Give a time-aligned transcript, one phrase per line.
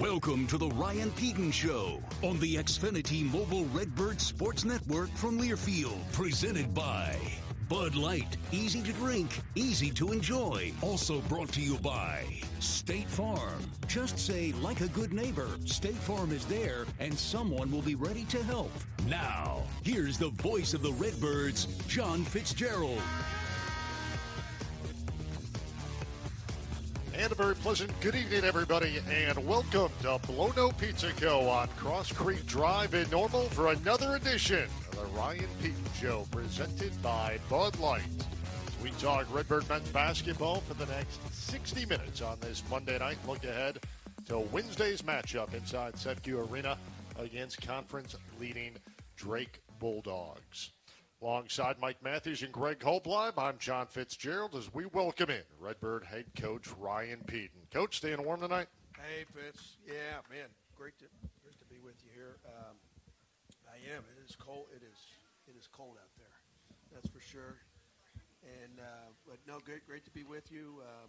[0.00, 5.98] Welcome to the Ryan Pedon Show on the Xfinity Mobile Redbird Sports Network from Learfield,
[6.12, 7.16] presented by
[7.68, 8.36] Bud Light.
[8.52, 10.72] Easy to drink, easy to enjoy.
[10.82, 12.24] Also brought to you by
[12.60, 13.58] State Farm.
[13.88, 18.22] Just say, like a good neighbor, State Farm is there and someone will be ready
[18.26, 18.70] to help.
[19.08, 23.02] Now, here's the voice of the Redbirds, John Fitzgerald.
[27.18, 31.48] And a very pleasant good evening, everybody, and welcome to Blono Pizza Co.
[31.48, 36.92] on Cross Creek Drive in Normal for another edition of the Ryan Pete Show, presented
[37.02, 38.02] by Bud Light.
[38.68, 43.18] As we talk Redbird men's basketball for the next 60 minutes on this Monday night.
[43.26, 43.80] Look ahead
[44.28, 46.78] to Wednesday's matchup inside CEFCU Arena
[47.18, 48.74] against conference leading
[49.16, 50.70] Drake Bulldogs.
[51.20, 56.26] Alongside Mike Matthews and Greg Holbleib, I'm John Fitzgerald as we welcome in Redbird head
[56.38, 57.66] coach Ryan Pedon.
[57.72, 58.68] Coach, staying warm tonight?
[58.94, 59.78] Hey, Fitz.
[59.84, 60.46] Yeah, man,
[60.76, 61.06] great to
[61.42, 62.38] great to be with you here.
[62.46, 62.76] Um,
[63.66, 64.04] I am.
[64.14, 64.66] It is cold.
[64.70, 64.96] It is
[65.48, 66.38] it is cold out there.
[66.94, 67.58] That's for sure.
[68.62, 70.80] And uh, but no, great great to be with you.
[70.80, 71.08] Uh,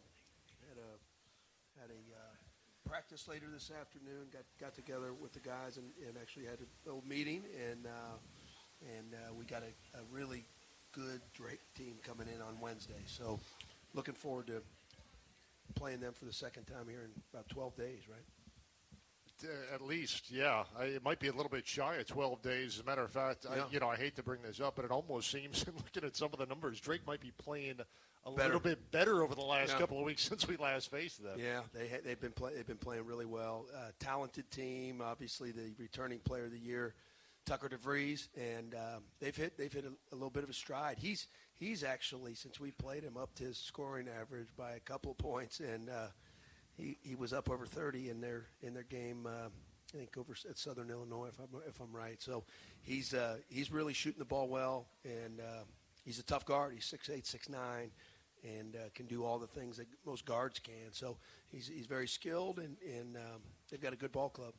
[0.68, 4.26] had a had a uh, practice later this afternoon.
[4.34, 7.86] Got got together with the guys and, and actually had a little meeting and.
[7.86, 8.18] Uh,
[8.82, 10.46] and uh, we got a, a, really
[10.92, 13.02] good Drake team coming in on Wednesday.
[13.06, 13.40] So,
[13.94, 14.62] looking forward to
[15.76, 18.24] playing them for the second time here in about 12 days, right?
[19.74, 20.64] At least, yeah.
[20.78, 22.76] I, it might be a little bit shy of 12 days.
[22.76, 23.64] As a matter of fact, yeah.
[23.64, 26.16] I, you know, I hate to bring this up, but it almost seems, looking at
[26.16, 27.76] some of the numbers, Drake might be playing
[28.26, 28.48] a better.
[28.48, 29.78] little bit better over the last yeah.
[29.80, 31.40] couple of weeks since we last faced them.
[31.40, 33.66] Yeah, they they've been play, they've been playing really well.
[33.74, 36.94] Uh, talented team, obviously the returning player of the year
[37.50, 41.00] Tucker DeVries, and um, they've hit they've hit a, a, little bit of a stride.
[41.00, 41.26] He's
[41.58, 45.60] he's actually since we played him upped his scoring average by a couple of points,
[45.60, 46.10] and uh,
[46.78, 49.26] he he was up over 30 in their in their game.
[49.26, 49.50] Uh,
[49.96, 52.22] I think over at Southern Illinois, if I'm if I'm right.
[52.22, 52.44] So
[52.84, 55.64] he's uh, he's really shooting the ball well, and uh,
[56.06, 56.76] he's a tough guard.
[56.76, 57.90] He's six eight, six nine,
[58.44, 60.92] and uh, can do all the things that most guards can.
[60.92, 61.18] So
[61.52, 64.54] he's he's very skilled, and and um, they've got a good ball club.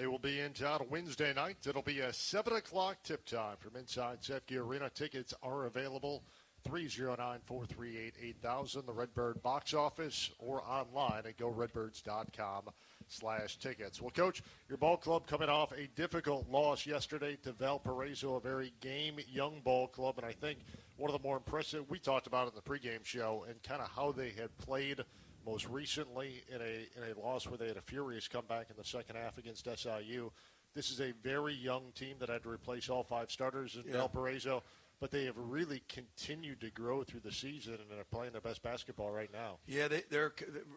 [0.00, 1.66] They will be in town Wednesday night.
[1.66, 4.88] It'll be a 7 o'clock tip time from inside CEFCU Arena.
[4.88, 6.24] Tickets are available
[6.66, 12.70] 309-438-8000, the Redbird box office, or online at goredbirds.com
[13.08, 14.00] slash tickets.
[14.00, 18.72] Well, Coach, your ball club coming off a difficult loss yesterday to Valparaiso, a very
[18.80, 20.60] game young ball club, and I think
[20.96, 23.90] one of the more impressive, we talked about in the pregame show, and kind of
[23.90, 25.04] how they had played–
[25.46, 28.84] most recently in a in a loss where they had a furious comeback in the
[28.84, 30.30] second half against SIU.
[30.74, 33.98] This is a very young team that had to replace all five starters in yeah.
[33.98, 34.62] Valparaiso,
[35.00, 38.62] but they have really continued to grow through the season and are playing their best
[38.62, 39.58] basketball right now.
[39.66, 40.32] Yeah, they, are they're,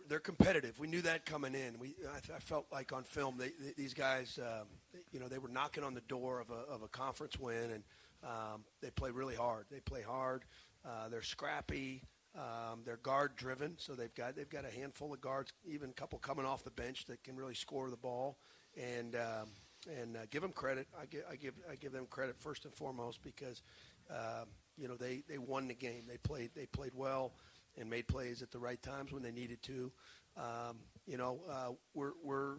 [0.07, 0.79] they're competitive.
[0.79, 1.77] We knew that coming in.
[1.77, 4.67] We I, I felt like on film they, they, these guys, um,
[5.11, 7.83] you know, they were knocking on the door of a of a conference win, and
[8.23, 9.65] um, they play really hard.
[9.69, 10.45] They play hard.
[10.85, 12.03] Uh, they're scrappy.
[12.35, 15.93] Um, they're guard driven, so they've got they've got a handful of guards, even a
[15.93, 18.37] couple coming off the bench that can really score the ball,
[18.75, 19.49] and um,
[19.99, 20.87] and uh, give them credit.
[20.99, 23.61] I give I give I give them credit first and foremost because
[24.09, 24.45] uh,
[24.77, 26.03] you know they, they won the game.
[26.07, 27.33] They played they played well
[27.77, 29.91] and made plays at the right times when they needed to.
[30.35, 32.55] Um, you know uh, we're we're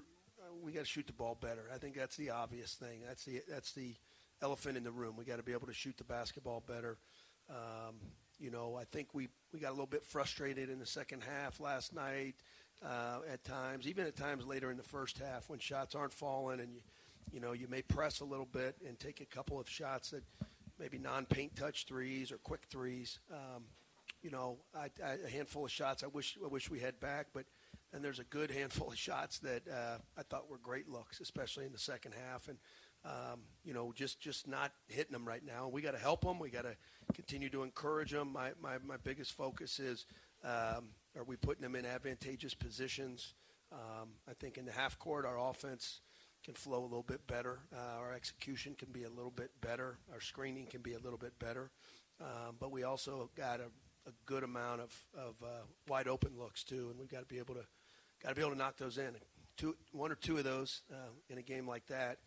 [0.62, 1.68] we got to shoot the ball better.
[1.74, 3.00] I think that's the obvious thing.
[3.06, 3.94] That's the that's the
[4.42, 5.16] elephant in the room.
[5.16, 6.98] We got to be able to shoot the basketball better.
[7.50, 7.96] Um,
[8.38, 11.60] you know, I think we, we got a little bit frustrated in the second half
[11.60, 12.34] last night
[12.84, 16.60] uh, at times, even at times later in the first half when shots aren't falling
[16.60, 16.80] and you,
[17.32, 20.22] you know, you may press a little bit and take a couple of shots that
[20.78, 23.18] maybe non-paint touch threes or quick threes.
[23.32, 23.64] Um,
[24.22, 27.26] you know, I, I, a handful of shots I wish I wish we had back,
[27.34, 27.44] but
[27.92, 31.64] then there's a good handful of shots that uh, I thought were great looks, especially
[31.64, 32.48] in the second half.
[32.48, 32.58] And
[33.04, 35.68] um, you know, just just not hitting them right now.
[35.68, 36.38] We got to help them.
[36.38, 36.76] We got to
[37.14, 38.32] continue to encourage them.
[38.32, 40.06] My my, my biggest focus is
[40.44, 43.34] um, are we putting them in advantageous positions?
[43.72, 46.00] Um, I think in the half court, our offense
[46.44, 47.60] can flow a little bit better.
[47.74, 49.98] Uh, our execution can be a little bit better.
[50.12, 51.70] Our screening can be a little bit better.
[52.20, 53.70] Um, but we also got a,
[54.06, 57.38] a good amount of, of uh, wide open looks too, and we've got to be
[57.38, 57.64] able to
[58.22, 59.16] got to be able to knock those in.
[59.56, 62.18] Two, one or two of those uh, in a game like that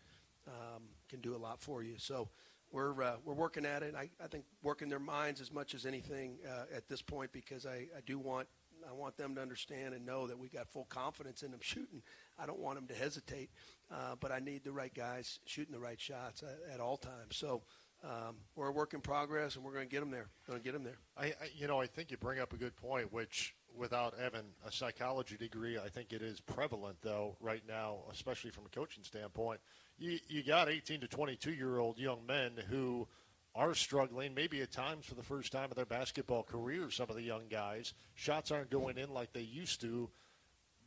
[0.48, 1.94] um, can do a lot for you.
[1.98, 2.28] So
[2.70, 3.94] we're uh, we're working at it.
[3.94, 7.66] I, I think working their minds as much as anything uh, at this point because
[7.66, 8.48] I, I do want
[8.88, 12.02] I want them to understand and know that we got full confidence in them shooting.
[12.38, 13.50] I don't want them to hesitate,
[13.90, 17.36] uh, but I need the right guys shooting the right shots at, at all times.
[17.36, 17.62] So.
[18.04, 20.28] Um, we're a work in progress, and we're going to get them there.
[20.46, 21.00] Going to get them there.
[21.16, 24.44] I, I, you know, I think you bring up a good point, which without having
[24.66, 29.04] a psychology degree, I think it is prevalent though right now, especially from a coaching
[29.04, 29.60] standpoint
[29.98, 33.06] you, you got 18 to 22 year old young men who
[33.54, 37.16] are struggling, maybe at times for the first time in their basketball career, some of
[37.16, 37.92] the young guys.
[38.14, 40.10] Shots aren't going in like they used to.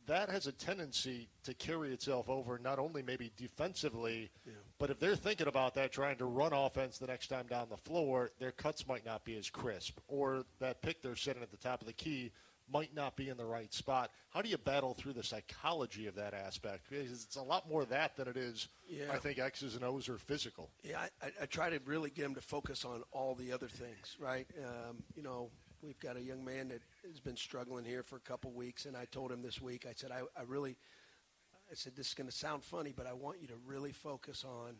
[0.06, 4.54] That has a tendency to carry itself over, not only maybe defensively, yeah.
[4.78, 7.76] but if they're thinking about that, trying to run offense the next time down the
[7.76, 10.00] floor, their cuts might not be as crisp.
[10.08, 12.32] Or that pick they're sitting at the top of the key
[12.70, 14.10] might not be in the right spot.
[14.30, 16.88] How do you battle through the psychology of that aspect?
[16.88, 19.12] Because it's a lot more that than it is, yeah.
[19.12, 20.70] I think, X's and O's are physical.
[20.82, 24.16] Yeah, I, I, try to really get him to focus on all the other things,
[24.18, 24.46] right?
[24.58, 25.50] Um, you know,
[25.82, 28.96] we've got a young man that has been struggling here for a couple weeks, and
[28.96, 30.76] I told him this week, I said, I, I really,
[31.70, 34.44] I said, this is going to sound funny, but I want you to really focus
[34.44, 34.76] on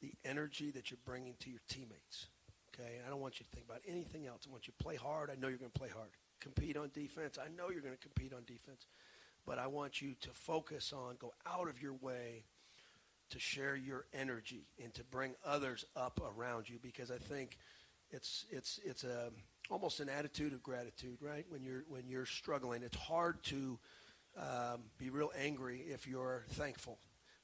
[0.00, 2.26] the energy that you're bringing to your teammates.
[2.74, 4.42] Okay, I don't want you to think about anything else.
[4.46, 5.30] I want you to play hard.
[5.30, 6.10] I know you're going to play hard
[6.40, 7.38] compete on defense.
[7.38, 8.86] I know you're going to compete on defense,
[9.46, 12.44] but I want you to focus on, go out of your way
[13.30, 17.58] to share your energy and to bring others up around you because I think
[18.10, 19.30] it's it's it's a
[19.68, 21.44] almost an attitude of gratitude, right?
[21.48, 23.78] When you're when you're struggling, it's hard to
[24.36, 26.98] um, be real angry if you're thankful.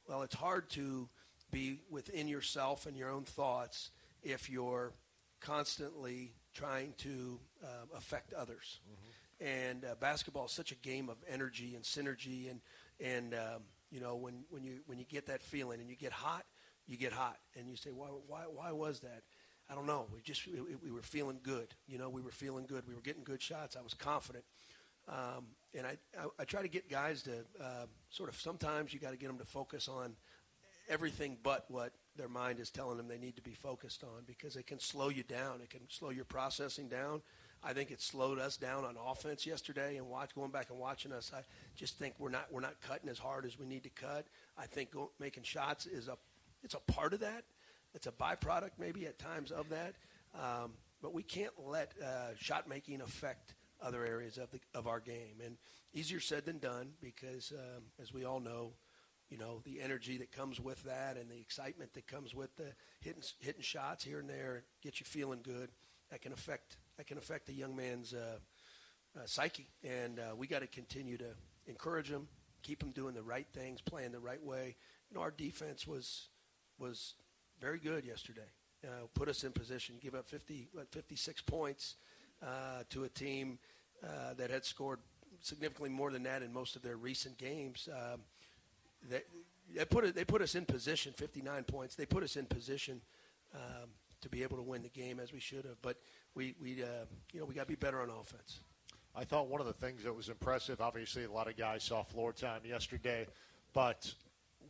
[0.06, 1.08] Well, it's hard to
[1.50, 3.90] be within yourself and your own thoughts
[4.22, 4.92] if you're
[5.40, 8.80] constantly trying to um, affect others.
[8.86, 9.44] Mm-hmm.
[9.44, 12.60] And uh, basketball is such a game of energy and synergy, and
[13.00, 16.12] and um, you know when, when you when you get that feeling and you get
[16.12, 16.44] hot,
[16.86, 19.22] you get hot, and you say why why why was that?
[19.68, 20.06] I don't know.
[20.14, 21.68] We just we, we were feeling good.
[21.88, 22.86] You know, we were feeling good.
[22.86, 23.76] We were getting good shots.
[23.76, 24.44] I was confident.
[25.08, 29.00] Um, and I, I, I, try to get guys to uh, sort of sometimes you
[29.00, 30.14] got to get them to focus on
[30.88, 34.56] everything but what their mind is telling them they need to be focused on because
[34.56, 35.60] it can slow you down.
[35.62, 37.22] It can slow your processing down.
[37.64, 41.12] I think it slowed us down on offense yesterday and watch going back and watching
[41.12, 41.30] us.
[41.34, 41.42] I
[41.76, 44.26] just think we're not we're not cutting as hard as we need to cut.
[44.58, 46.18] I think go, making shots is a
[46.62, 47.44] it's a part of that.
[47.94, 49.94] It's a byproduct maybe at times of that.
[50.34, 55.00] Um, but we can't let uh, shot making affect other areas of the of our
[55.00, 55.40] game.
[55.44, 55.56] And
[55.94, 58.72] easier said than done because um, as we all know,
[59.32, 62.70] you know, the energy that comes with that and the excitement that comes with the
[63.00, 65.70] hitting, hitting shots here and there get you feeling good.
[66.10, 68.36] That can affect that can affect the young man's uh,
[69.16, 71.30] uh, psyche, and uh, we got to continue to
[71.66, 72.28] encourage him,
[72.62, 74.76] keep him doing the right things, playing the right way.
[75.08, 76.28] You know, our defense was
[76.78, 77.14] was
[77.58, 78.50] very good yesterday.
[78.86, 81.94] Uh, put us in position, give up 50, what, 56 points
[82.42, 83.58] uh, to a team
[84.04, 84.98] uh, that had scored
[85.40, 87.88] significantly more than that in most of their recent games.
[87.90, 88.20] Um,
[89.08, 89.22] they,
[89.74, 91.94] they put it, they put us in position, 59 points.
[91.94, 93.00] They put us in position
[93.54, 93.90] um,
[94.20, 95.80] to be able to win the game as we should have.
[95.82, 95.96] But
[96.34, 98.60] we, we uh, you know, we got to be better on offense.
[99.14, 102.02] I thought one of the things that was impressive, obviously, a lot of guys saw
[102.02, 103.26] floor time yesterday,
[103.74, 104.10] but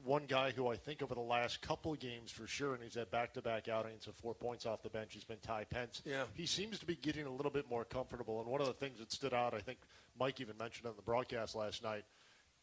[0.02, 3.08] one guy who I think over the last couple games for sure, and he's had
[3.12, 6.02] back-to-back outings of four points off the bench, has been Ty Pence.
[6.04, 6.24] Yeah.
[6.34, 8.98] He seems to be getting a little bit more comfortable, and one of the things
[8.98, 9.78] that stood out, I think
[10.18, 12.04] Mike even mentioned on the broadcast last night–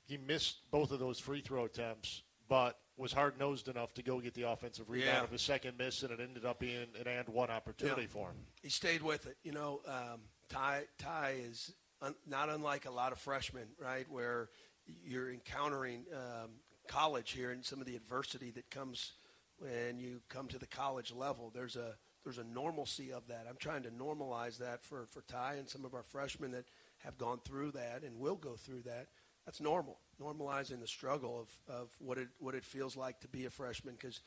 [0.10, 4.20] he missed both of those free throw attempts, but was hard nosed enough to go
[4.20, 5.24] get the offensive rebound yeah.
[5.24, 8.08] of his second miss, and it ended up being an and one opportunity yeah.
[8.08, 8.36] for him.
[8.64, 9.38] He stayed with it.
[9.44, 14.10] You know, um, Ty Ty is un- not unlike a lot of freshmen, right?
[14.10, 14.50] Where
[15.06, 16.50] you're encountering um,
[16.88, 19.14] college here and some of the adversity that comes
[19.60, 21.52] when you come to the college level.
[21.54, 23.46] There's a there's a normalcy of that.
[23.48, 26.66] I'm trying to normalize that for, for Ty and some of our freshmen that
[27.00, 29.08] have gone through that and will go through that.
[29.50, 29.98] That's normal.
[30.22, 33.96] Normalizing the struggle of, of what it what it feels like to be a freshman
[34.00, 34.22] because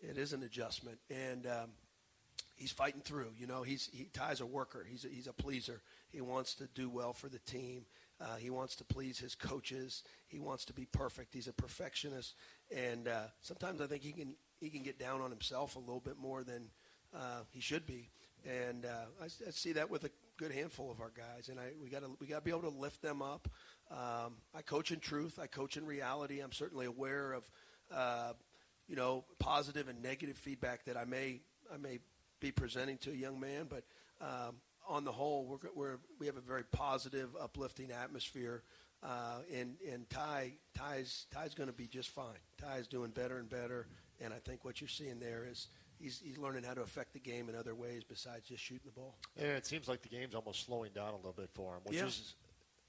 [0.00, 0.98] it is an adjustment.
[1.10, 1.70] And um,
[2.54, 3.32] he's fighting through.
[3.36, 4.86] You know, he's he Ty's a worker.
[4.88, 5.82] He's a, he's a pleaser.
[6.10, 7.86] He wants to do well for the team.
[8.20, 10.04] Uh, he wants to please his coaches.
[10.28, 11.34] He wants to be perfect.
[11.34, 12.36] He's a perfectionist,
[12.70, 15.98] and uh, sometimes I think he can he can get down on himself a little
[15.98, 16.70] bit more than
[17.12, 18.10] uh, he should be.
[18.46, 21.72] And uh, I, I, see that with a good handful of our guys, and I,
[21.82, 23.48] we got to we got to be able to lift them up.
[23.90, 25.38] Um, I coach in truth.
[25.42, 26.40] I coach in reality.
[26.40, 27.50] I'm certainly aware of
[27.92, 28.32] uh,
[28.86, 31.40] you know positive and negative feedback that I may
[31.72, 31.98] I may
[32.40, 33.82] be presenting to a young man, but
[34.20, 34.56] um,
[34.88, 38.62] on the whole, we're, we're, we have a very positive, uplifting atmosphere.
[39.02, 42.40] Uh, and and Ty Ty's Ty's going to be just fine.
[42.60, 43.86] Ty's doing better and better,
[44.20, 45.68] and I think what you're seeing there is
[46.00, 49.00] he's he's learning how to affect the game in other ways besides just shooting the
[49.00, 49.16] ball.
[49.36, 51.96] Yeah, it seems like the game's almost slowing down a little bit for him, which
[51.96, 52.06] yeah.
[52.06, 52.34] is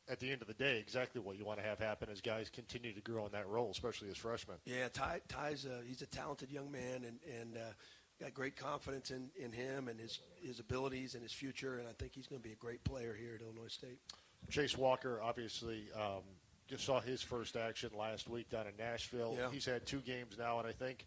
[0.10, 2.50] at the end of the day exactly what you want to have happen as guys
[2.50, 4.58] continue to grow in that role, especially as freshmen.
[4.66, 7.58] Yeah, Ty Ty's a, he's a talented young man, and and.
[7.58, 7.72] Uh,
[8.20, 11.94] got great confidence in, in him and his, his abilities and his future, and I
[11.94, 14.00] think he's going to be a great player here at Illinois State.
[14.50, 16.24] Chase Walker, obviously, um,
[16.68, 19.36] just saw his first action last week down in Nashville.
[19.38, 19.50] Yeah.
[19.52, 21.06] He's had two games now, and I think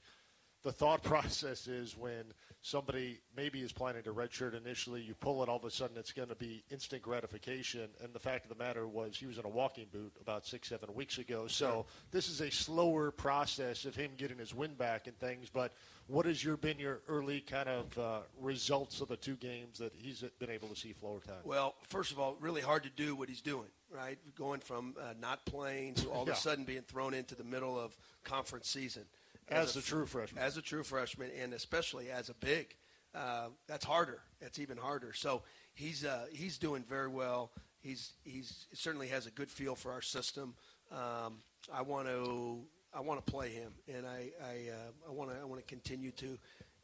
[0.62, 2.24] the thought process is when
[2.62, 6.12] somebody maybe is planning to redshirt initially, you pull it, all of a sudden it's
[6.12, 7.88] going to be instant gratification.
[8.02, 10.68] And the fact of the matter was he was in a walking boot about six,
[10.68, 11.46] seven weeks ago.
[11.48, 15.50] So this is a slower process of him getting his win back and things.
[15.52, 15.72] But
[16.06, 19.92] what has your been your early kind of uh, results of the two games that
[19.94, 21.36] he's been able to see floor time?
[21.44, 23.68] Well, first of all, really hard to do what he's doing.
[23.94, 26.32] Right, going from uh, not playing to all yeah.
[26.32, 29.04] of a sudden being thrown into the middle of conference season
[29.48, 32.74] as, as a, a, true freshman, as a true freshman, and especially as a big,
[33.14, 34.20] uh, that's harder.
[34.40, 35.12] That's even harder.
[35.12, 35.42] So
[35.74, 37.50] he's uh, he's doing very well.
[37.80, 40.54] He's he's certainly has a good feel for our system.
[40.90, 41.38] Um,
[41.72, 42.60] I want to
[42.94, 45.66] I want to play him, and I I, uh, I want to I want to
[45.66, 46.38] continue to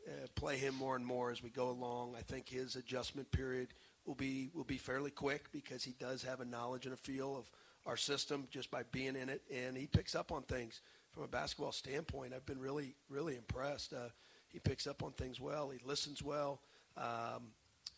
[0.07, 2.15] uh, play him more and more as we go along.
[2.19, 3.69] I think his adjustment period
[4.07, 7.37] will be will be fairly quick because he does have a knowledge and a feel
[7.37, 7.51] of
[7.87, 10.81] our system just by being in it, and he picks up on things
[11.19, 12.33] from a basketball standpoint.
[12.33, 13.93] I've been really really impressed.
[13.93, 14.11] Uh,
[14.51, 15.69] he picks up on things well.
[15.69, 16.61] He listens well.
[16.97, 17.49] Um,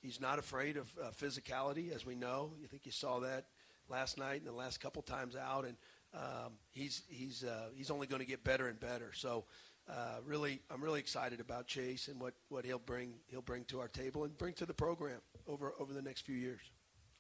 [0.00, 2.52] he's not afraid of uh, physicality, as we know.
[2.58, 3.44] You think you saw that
[3.90, 5.76] last night and the last couple times out, and
[6.14, 9.10] um, he's he's uh, he's only going to get better and better.
[9.14, 9.44] So.
[9.88, 13.80] Uh, really, I'm really excited about Chase and what, what he'll bring he'll bring to
[13.80, 16.60] our table and bring to the program over over the next few years.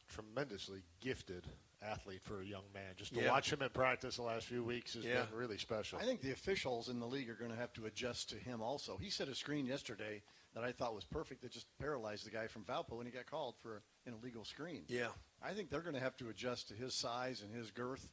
[0.08, 1.48] Tremendously gifted
[1.82, 2.92] athlete for a young man.
[2.96, 3.30] Just to yeah.
[3.30, 5.22] watch him in practice the last few weeks has yeah.
[5.22, 5.98] been really special.
[5.98, 8.60] I think the officials in the league are going to have to adjust to him
[8.60, 8.98] also.
[9.00, 10.22] He set a screen yesterday
[10.54, 13.26] that I thought was perfect that just paralyzed the guy from Valpo when he got
[13.26, 14.82] called for an illegal screen.
[14.88, 15.08] Yeah.
[15.42, 18.08] I think they're going to have to adjust to his size and his girth.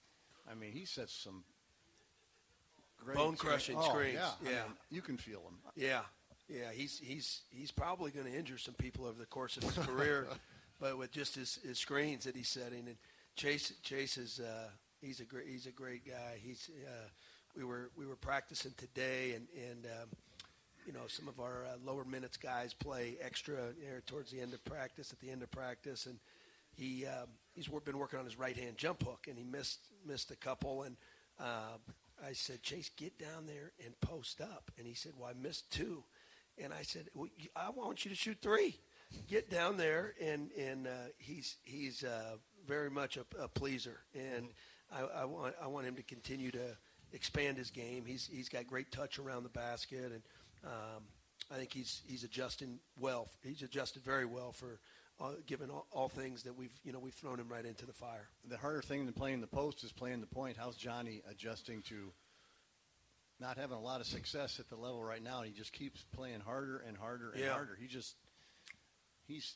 [0.50, 1.44] I mean, he sets some
[2.98, 4.16] great bone crushing oh, screens.
[4.16, 4.60] Yeah, yeah.
[4.64, 5.58] I mean, you can feel him.
[5.76, 6.02] Yeah,
[6.48, 6.72] yeah.
[6.74, 10.28] He's he's he's probably going to injure some people over the course of his career,
[10.80, 12.98] but with just his, his screens that he's setting and
[13.38, 14.67] Chase Chase is uh,
[15.00, 16.39] he's a great he's a great guy.
[16.41, 17.08] He's uh,
[17.56, 20.10] we were we were practicing today and and um,
[20.88, 23.58] you know some of our uh, lower minutes guys play extra
[24.08, 26.08] towards the end of practice at the end of practice.
[26.08, 26.17] And
[26.75, 30.32] he um, he's been working on his right hand jump hook and he missed missed
[30.32, 30.82] a couple.
[30.82, 30.98] And
[31.39, 31.77] uh,
[32.25, 34.72] I said Chase get down there and post up.
[34.79, 36.03] And he said well I missed two.
[36.58, 38.79] And I said well, I want you to shoot three.
[39.27, 42.38] Get down there and and uh, he's he's uh,
[42.68, 44.50] very much a, a pleaser and
[44.92, 46.78] I, I, want I want him to continue to
[47.14, 50.22] expand his game he's he's got great touch around the basket and
[50.66, 51.04] um,
[51.52, 54.80] I think he's he's adjusting well he's adjusted very well for
[55.20, 57.94] uh, given all, all, things that we've you know we've thrown him right into the
[57.94, 58.28] fire.
[58.48, 60.58] The harder thing than playing the post is playing the point.
[60.58, 62.12] How's Johnny adjusting to
[63.40, 65.42] not having a lot of success at the level right now?
[65.42, 67.54] He just keeps playing harder and harder and yeah.
[67.54, 67.78] harder.
[67.80, 68.16] He just
[69.28, 69.56] he's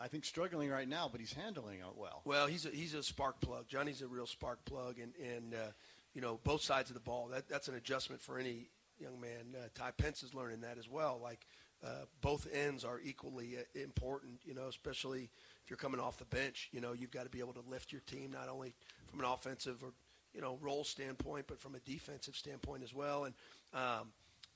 [0.00, 2.22] I think struggling right now, but he's handling it well.
[2.24, 3.68] Well, he's a, he's a spark plug.
[3.68, 5.72] Johnny's a real spark plug, and and uh,
[6.14, 7.28] you know both sides of the ball.
[7.30, 9.54] That that's an adjustment for any young man.
[9.54, 11.20] Uh, Ty Pence is learning that as well.
[11.22, 11.46] Like
[11.84, 15.30] uh, both ends are equally uh, important, you know, especially
[15.62, 16.68] if you're coming off the bench.
[16.72, 18.74] You know, you've got to be able to lift your team not only
[19.10, 19.92] from an offensive or
[20.34, 23.24] you know role standpoint, but from a defensive standpoint as well.
[23.24, 23.34] And
[23.74, 24.12] um,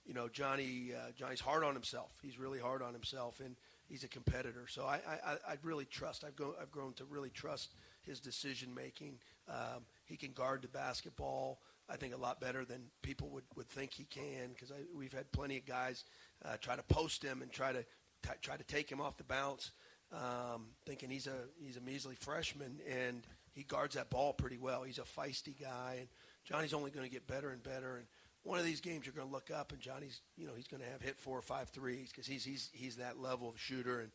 [0.07, 2.13] you know, Johnny uh, Johnny's hard on himself.
[2.23, 3.57] He's really hard on himself, and
[3.89, 4.67] he's a competitor.
[4.69, 6.25] So I I, I really trust.
[6.25, 9.19] I've go, I've grown to really trust his decision making.
[9.49, 13.69] Um, he can guard the basketball I think a lot better than people would, would
[13.69, 16.05] think he can because we've had plenty of guys
[16.45, 19.25] uh, try to post him and try to t- try to take him off the
[19.25, 19.71] bounce,
[20.13, 24.83] um, thinking he's a he's a measly freshman and he guards that ball pretty well.
[24.83, 26.09] He's a feisty guy and
[26.45, 28.07] Johnny's only going to get better and better and
[28.45, 30.83] one of these games you're going to look up and Johnny's you know he's going
[30.83, 34.01] to have hit four or five threes because he's he's he's that level of shooter
[34.01, 34.11] and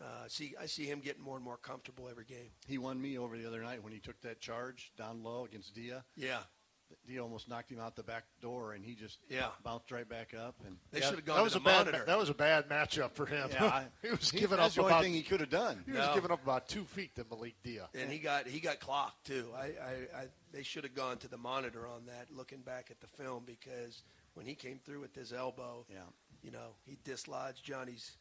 [0.00, 2.50] uh, see I see him getting more and more comfortable every game.
[2.66, 5.74] He won me over the other night when he took that charge down low against
[5.74, 6.04] Dia.
[6.16, 6.40] Yeah.
[7.06, 9.48] Dia almost knocked him out the back door, and he just yeah.
[9.62, 10.54] bounced right back up.
[10.66, 12.04] And they yeah, should have gone that was to a bad, monitor.
[12.06, 13.50] That was a bad matchup for him.
[13.52, 14.96] Yeah, I, he was he, giving that's up the about.
[14.98, 15.82] only thing he could have done.
[15.86, 16.00] He No.
[16.00, 17.88] was giving up about two feet to Malik Dia.
[17.94, 19.48] and he got he got clocked too.
[19.56, 23.00] I, I, I they should have gone to the monitor on that, looking back at
[23.00, 24.02] the film, because
[24.34, 25.98] when he came through with his elbow, Yeah.
[26.42, 28.16] you know, he dislodged Johnny's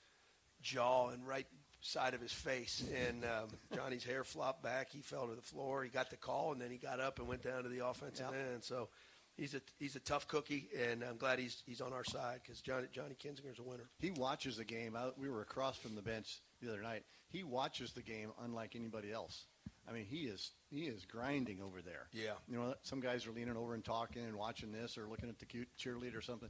[0.62, 1.48] jaw and right
[1.84, 4.90] side of his face, and um, Johnny's hair flopped back.
[4.92, 5.84] He fell to the floor.
[5.84, 8.26] He got the call, and then he got up and went down to the offensive
[8.32, 8.54] Yeah.
[8.54, 8.64] end.
[8.64, 8.90] So.
[9.36, 12.62] He's a he's a tough cookie, and I'm glad he's he's on our side because
[12.62, 13.90] Johnny Johnny Kinziger's a winner.
[13.98, 14.96] He watches the game.
[14.96, 17.02] I, we were across from the bench the other night.
[17.32, 19.46] He watches the game unlike anybody else.
[19.90, 22.06] I mean, he is he is grinding over there.
[22.14, 22.34] Yeah.
[22.48, 25.40] You know, some guys are leaning over and talking and watching this or looking at
[25.40, 26.50] the cute cheerleader or something.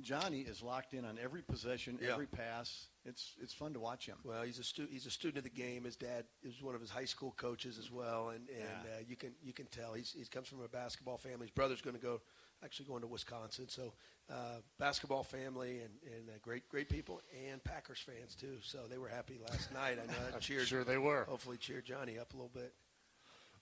[0.00, 2.12] Johnny is locked in on every possession, Yeah.
[2.12, 2.88] every pass.
[3.04, 4.16] It's it's fun to watch him.
[4.24, 5.84] Well, he's a stu- he's a student of the game.
[5.84, 8.96] His dad is one of his high school coaches as well, and and Yeah.
[8.96, 11.46] uh, you can you can tell he's he comes from a basketball family.
[11.46, 12.20] His brother's going to go
[12.64, 13.92] actually going to Wisconsin, so
[14.28, 18.58] uh, basketball family and and uh, great great people and Packers fans too.
[18.62, 19.98] So they were happy last night.
[20.02, 20.66] I know that I'm cheered.
[20.66, 21.24] sure they were.
[21.24, 22.74] Hopefully, cheered Johnny up a little bit.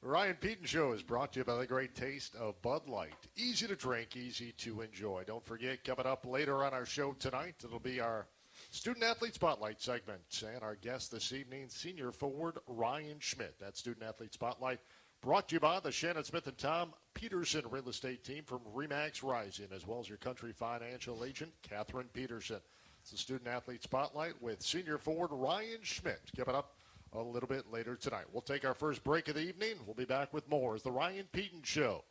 [0.04, 3.14] Ryan Pedon Show is brought to you by the great taste of Bud Light.
[3.37, 5.25] Easy to drink, easy to enjoy.
[5.26, 8.26] Don't forget, coming up later on our show tonight, it'll be our
[8.70, 10.20] Student Athlete Spotlight segment.
[10.46, 13.58] And our guest this evening, senior forward Ryan Schmidt.
[13.61, 14.80] That Student Athlete Spotlight
[15.23, 19.23] brought to you by the Shannon Smith and Tom Peterson real estate team from Remax
[19.23, 22.61] Rising, as well as your country financial agent, Catherine Peterson.
[23.00, 26.20] It's the Student Athlete Spotlight with senior forward Ryan Schmidt.
[26.37, 26.75] Coming up
[27.14, 28.24] a little bit later tonight.
[28.32, 29.74] We'll take our first break of the evening.
[29.86, 32.02] We'll be back with more as the Ryan Pedon Show,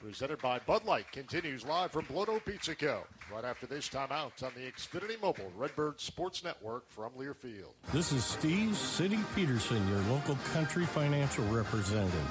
[0.00, 3.02] presented by Bud Light, continues live from Blono Pizza Co.
[3.32, 7.74] Right after this timeout on the Xfinity Mobile Redbird Sports Network from Learfield.
[7.92, 12.30] This is Steve City Peterson, your local country financial representative.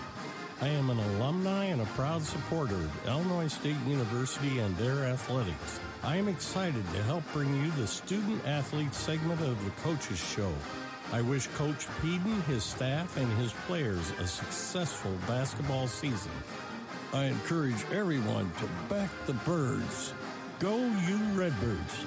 [0.62, 5.80] I am an alumni and a proud supporter of Illinois State University and their athletics.
[6.04, 10.52] I am excited to help bring you the student athlete segment of the Coaches Show.
[11.12, 16.32] I wish Coach Pedon, his staff, and his players a successful basketball season.
[17.14, 20.14] I encourage everyone to back the birds.
[20.60, 22.06] Go you Redbirds!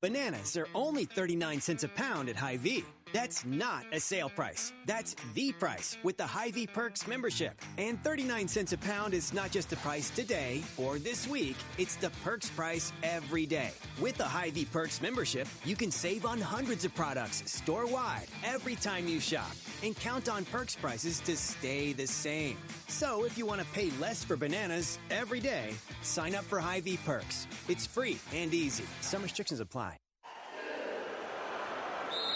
[0.00, 2.84] Bananas are only 39 cents a pound at Hy-Vee.
[3.14, 4.72] That's not a sale price.
[4.86, 7.52] That's the price with the Hy-Vee Perks membership.
[7.78, 11.94] And 39 cents a pound is not just the price today or this week, it's
[11.94, 13.70] the Perks price every day.
[14.00, 19.06] With the Hy-Vee Perks membership, you can save on hundreds of products store-wide every time
[19.06, 19.52] you shop
[19.84, 22.56] and count on Perks prices to stay the same.
[22.88, 26.98] So if you want to pay less for bananas every day, sign up for Hy-Vee
[27.06, 27.46] Perks.
[27.68, 28.86] It's free and easy.
[29.02, 29.98] Some restrictions apply.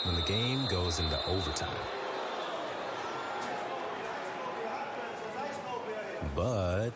[0.04, 1.68] When the game goes into overtime.
[6.34, 6.92] But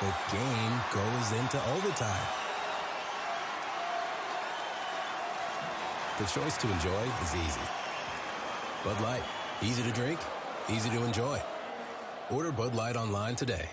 [0.00, 2.26] the game goes into overtime.
[6.18, 7.60] The choice to enjoy is easy.
[8.84, 9.22] Bud Light,
[9.62, 10.20] easy to drink,
[10.68, 11.40] easy to enjoy.
[12.30, 13.68] Order Bud Light online today.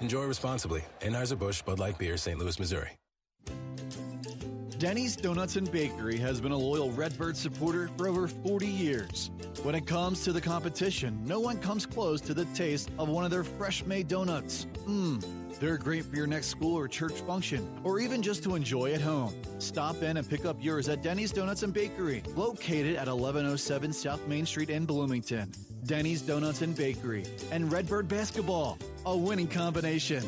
[0.00, 0.82] Enjoy responsibly.
[1.00, 2.38] Anheuser-Busch Bud Light Beer, St.
[2.38, 2.99] Louis, Missouri.
[4.80, 9.30] Denny's Donuts and Bakery has been a loyal Redbird supporter for over 40 years.
[9.62, 13.22] When it comes to the competition, no one comes close to the taste of one
[13.22, 14.66] of their fresh made donuts.
[14.88, 15.22] Mmm,
[15.60, 19.02] they're great for your next school or church function, or even just to enjoy at
[19.02, 19.34] home.
[19.58, 24.26] Stop in and pick up yours at Denny's Donuts and Bakery, located at 1107 South
[24.26, 25.52] Main Street in Bloomington.
[25.84, 30.26] Denny's Donuts and Bakery and Redbird Basketball, a winning combination.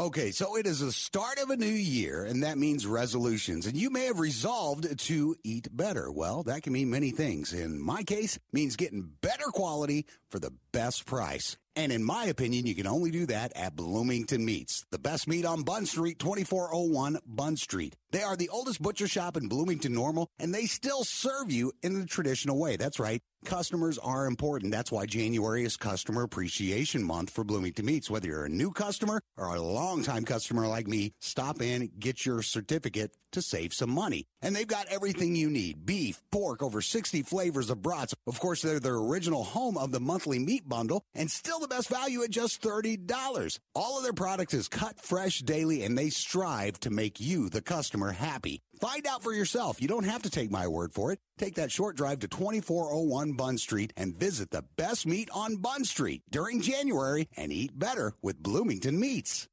[0.00, 3.66] Okay, so it is the start of a new year, and that means resolutions.
[3.66, 6.10] And you may have resolved to eat better.
[6.10, 7.52] Well, that can mean many things.
[7.52, 11.58] In my case, means getting better quality for the best price.
[11.76, 15.44] And in my opinion, you can only do that at Bloomington Meats, the best meat
[15.44, 17.94] on Bun Street, 2401 Bun Street.
[18.10, 22.00] They are the oldest butcher shop in Bloomington Normal, and they still serve you in
[22.00, 22.76] the traditional way.
[22.76, 23.20] That's right.
[23.44, 24.70] Customers are important.
[24.70, 28.10] That's why January is Customer Appreciation Month for Bloomington Meats.
[28.10, 32.42] Whether you're a new customer or a longtime customer like me, stop in, get your
[32.42, 34.26] certificate to save some money.
[34.42, 35.86] And they've got everything you need.
[35.86, 38.14] Beef, pork, over 60 flavors of brats.
[38.26, 41.88] Of course, they're the original home of the monthly meat bundle and still the best
[41.88, 43.58] value at just $30.
[43.74, 47.62] All of their products is cut fresh daily and they strive to make you, the
[47.62, 48.60] customer, happy.
[48.80, 49.82] Find out for yourself.
[49.82, 51.18] You don't have to take my word for it.
[51.36, 55.84] Take that short drive to 2401 Bun Street and visit the best meat on Bun
[55.84, 59.48] Street during January and eat better with Bloomington Meats.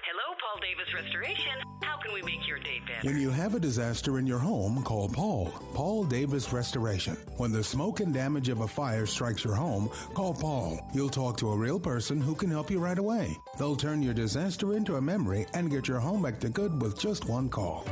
[0.00, 1.52] Hello, Paul Davis Restoration.
[1.82, 3.08] How can we make your day better?
[3.08, 5.46] When you have a disaster in your home, call Paul.
[5.74, 7.16] Paul Davis Restoration.
[7.38, 10.88] When the smoke and damage of a fire strikes your home, call Paul.
[10.94, 13.36] You'll talk to a real person who can help you right away.
[13.58, 17.00] They'll turn your disaster into a memory and get your home back to good with
[17.00, 17.84] just one call.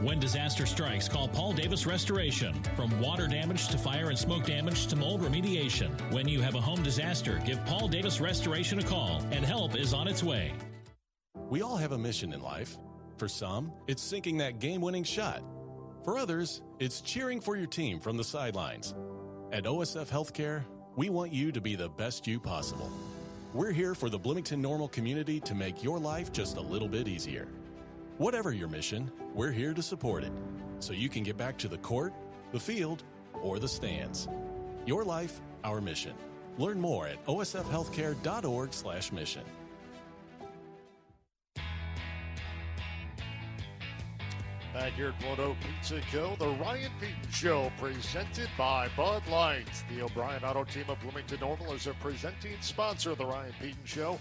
[0.00, 2.54] When disaster strikes, call Paul Davis Restoration.
[2.76, 5.90] From water damage to fire and smoke damage to mold remediation.
[6.12, 9.92] When you have a home disaster, give Paul Davis Restoration a call, and help is
[9.92, 10.52] on its way.
[11.50, 12.78] We all have a mission in life.
[13.18, 15.42] For some, it's sinking that game winning shot.
[16.02, 18.94] For others, it's cheering for your team from the sidelines.
[19.52, 20.64] At OSF Healthcare,
[20.96, 22.90] we want you to be the best you possible.
[23.52, 27.08] We're here for the Bloomington Normal community to make your life just a little bit
[27.08, 27.48] easier.
[28.18, 30.32] Whatever your mission, we're here to support it
[30.78, 32.12] so you can get back to the court,
[32.52, 33.04] the field,
[33.42, 34.28] or the stands.
[34.86, 36.14] Your life, our mission.
[36.58, 39.44] Learn more at osfhealthcare.org/mission.
[44.74, 49.68] Back here at Moto Pizza Co., the Ryan Pedon Show, presented by Bud Light.
[49.88, 53.84] The O'Brien Auto Team of Bloomington Normal is a presenting sponsor of the Ryan Pedon
[53.84, 54.18] Show.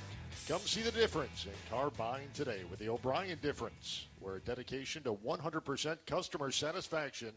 [0.48, 5.02] Come see the difference in car buying today with the O'Brien Difference, where a dedication
[5.04, 7.32] to 100% customer satisfaction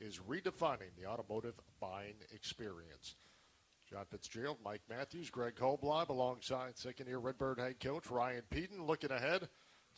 [0.00, 3.16] is redefining the automotive buying experience.
[3.90, 9.48] John Fitzgerald, Mike Matthews, Greg Kolblob, alongside second-year Redbird head coach Ryan Pedon, looking ahead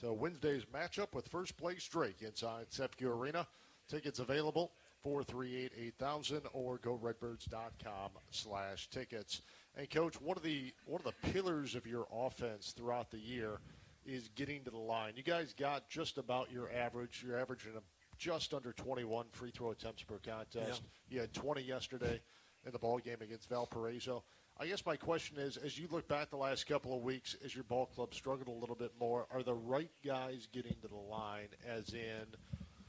[0.02, 3.46] to Wednesday's matchup with first place Drake inside CEFCU Arena.
[3.88, 4.72] Tickets available
[5.04, 9.42] 438-8000 or go redbirds.com slash tickets.
[9.76, 13.60] And coach, one of the one of the pillars of your offense throughout the year
[14.04, 15.12] is getting to the line.
[15.16, 17.24] You guys got just about your average.
[17.24, 17.72] You're averaging
[18.18, 20.82] just under 21 free throw attempts per contest.
[21.08, 21.14] Yeah.
[21.14, 22.20] You had 20 yesterday
[22.66, 24.24] in the ball game against Valparaiso.
[24.62, 27.53] I guess my question is, as you look back the last couple of weeks, as
[27.53, 30.94] your ball club struggled a little bit more, are the right guys getting to the
[30.94, 32.27] line, as in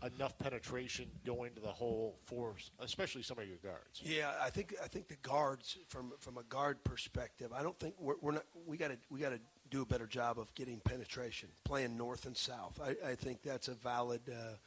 [0.06, 4.04] enough penetration going to the hole for, especially some of your guards?
[4.04, 7.96] Yeah, I think I think the guards, from from a guard perspective, I don't think
[7.98, 8.46] we're, we're not.
[8.68, 9.40] We got to we got to
[9.72, 12.80] do a better job of getting penetration, playing north and south.
[12.84, 14.58] I, I think that's a valid uh,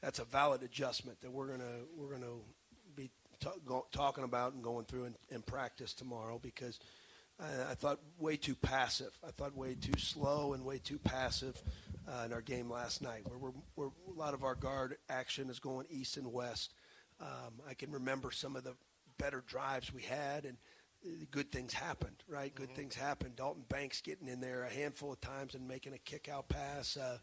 [0.00, 2.36] that's a valid adjustment that we're gonna we're gonna
[3.42, 6.78] t- go, talking about and going through in, in practice tomorrow because
[7.40, 9.10] I, I, thought way too passive.
[9.26, 11.60] I thought way too slow and way too passive
[12.08, 15.50] uh, in our game last night, where we're, we're, a lot of our guard action
[15.50, 16.74] is going east and west.
[17.20, 18.74] Um, I can remember some of the
[19.18, 20.56] better drives we had, and
[21.30, 22.54] good things happened, right?
[22.54, 22.76] Good mm-hmm.
[22.76, 23.36] things happened.
[23.36, 26.96] Dalton Banks getting in there a handful of times and making a kick out pass.
[26.96, 27.18] Uh,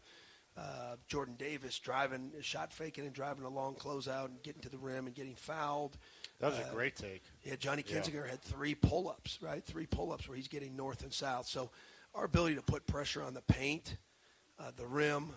[0.60, 4.78] uh, Jordan Davis driving, shot faking and driving a long closeout and getting to the
[4.78, 5.96] rim and getting fouled.
[6.40, 7.22] That was uh, a great take.
[7.42, 8.32] Yeah, Johnny Kinziger yeah.
[8.32, 9.64] had three pull ups, right?
[9.64, 11.46] Three pull ups where he's getting north and south.
[11.46, 11.70] So
[12.14, 13.96] our ability to put pressure on the paint,
[14.58, 15.32] uh, the rim,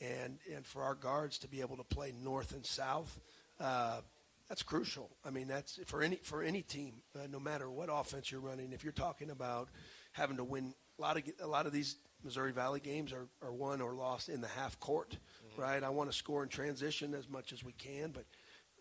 [0.00, 3.20] and, and for our guards to be able to play north and south,
[3.60, 4.00] uh,
[4.48, 5.10] that's crucial.
[5.24, 8.72] I mean, that's for any for any team, uh, no matter what offense you're running.
[8.72, 9.68] If you're talking about
[10.12, 13.52] having to win a lot of a lot of these Missouri Valley games are, are
[13.52, 15.60] won or lost in the half court, mm-hmm.
[15.60, 15.82] right?
[15.82, 18.24] I want to score in transition as much as we can, but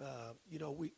[0.04, 0.94] uh, you know, we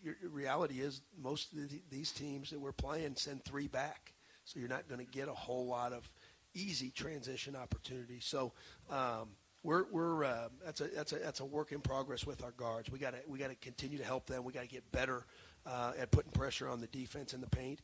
[0.00, 4.12] your, your reality is most of the, these teams that we're playing send three back,
[4.44, 6.08] so you're not going to get a whole lot of
[6.54, 8.24] easy transition opportunities.
[8.24, 8.52] So.
[8.90, 9.30] Um,
[9.64, 12.92] we're, we're uh, that's a that's a that's a work in progress with our guards.
[12.92, 14.44] We got to we got to continue to help them.
[14.44, 15.26] We got to get better
[15.66, 17.80] uh, at putting pressure on the defense in the paint.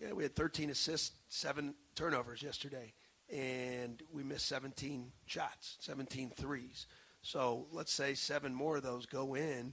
[0.00, 2.92] Yeah, we had 13 assists, seven turnovers yesterday
[3.32, 6.86] and we missed 17 shots, 17 threes.
[7.22, 9.72] So let's say seven more of those go in,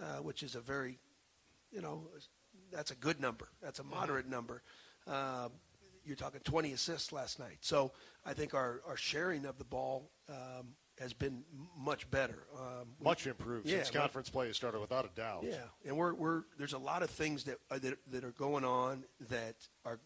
[0.00, 0.98] uh, which is a very,
[1.72, 2.08] you know,
[2.70, 3.48] that's a good number.
[3.62, 4.62] That's a moderate number.
[5.06, 5.48] Uh,
[6.04, 7.58] you're talking 20 assists last night.
[7.60, 7.92] So
[8.26, 11.44] I think our, our sharing of the ball um, has been
[11.76, 12.46] much better.
[12.54, 15.44] Um, much improved yeah, since conference play started, without a doubt.
[15.46, 18.64] Yeah, and we're, we're there's a lot of things that, uh, that that are going
[18.64, 20.00] on that are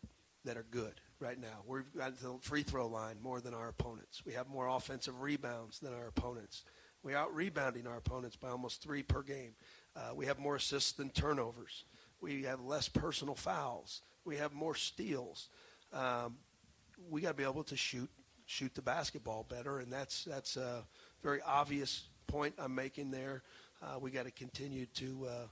[0.45, 1.63] that are good right now.
[1.67, 4.23] We've got the free throw line more than our opponents.
[4.27, 6.65] We have more offensive rebounds than our opponents.
[7.03, 9.55] We're out rebounding our opponents by almost three per game.
[9.97, 11.85] Uh, we have more assists than turnovers.
[12.21, 14.03] We have less personal fouls.
[14.25, 15.49] We have more steals.
[15.93, 16.37] Um,
[17.09, 18.11] we got to be able to shoot
[18.47, 20.85] shoot the basketball better, and that's that's a
[21.23, 23.43] very obvious point I'm making there.
[23.83, 25.47] Uh, we got to continue to uh,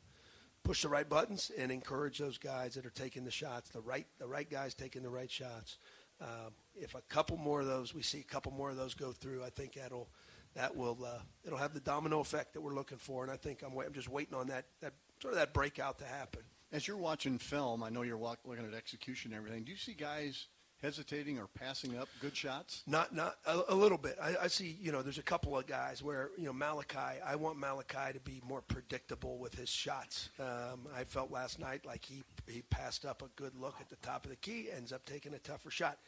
[0.71, 4.07] push the right buttons and encourage those guys that are taking the shots, the right
[4.21, 5.79] the right guys taking the right shots.
[6.21, 9.11] Uh, if a couple more of those, we see a couple more of those go
[9.11, 10.09] through, I think that'll
[10.55, 13.25] that will uh, it'll have the domino effect that we're looking for.
[13.25, 16.05] And I think I'm, I'm just waiting on that that sort of that breakout to
[16.05, 16.43] happen.
[16.71, 19.65] As you're watching film, I know you're looking at execution and everything.
[19.65, 20.47] Do you see guys
[20.83, 22.83] hesitating or passing up good shots?
[22.87, 24.16] Not, not a, a little bit.
[24.21, 24.77] I, I, see.
[24.81, 27.21] You know, there's a couple of guys where you know Malachi.
[27.25, 30.31] I want Malachi to be more predictable with his shots.
[30.38, 33.97] Um, I felt last night like he he passed up a good look at the
[33.97, 35.99] top of the key, ends up taking a tougher shot.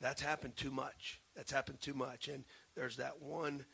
[0.00, 1.20] That's happened too much.
[1.36, 2.28] That's happened too much.
[2.28, 3.64] And there's that one.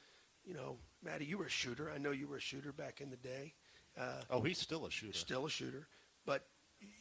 [0.44, 1.90] You know, Maddie, you were a shooter.
[1.94, 3.54] I know you were a shooter back in the day.
[3.98, 5.12] Uh, oh, he's still a shooter.
[5.16, 5.88] Still a shooter.
[6.24, 6.44] But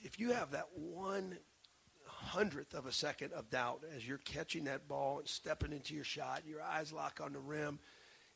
[0.02, 1.38] if you have that one
[2.28, 6.04] hundredth of a second of doubt as you're catching that ball and stepping into your
[6.04, 7.80] shot, your eyes lock on the rim.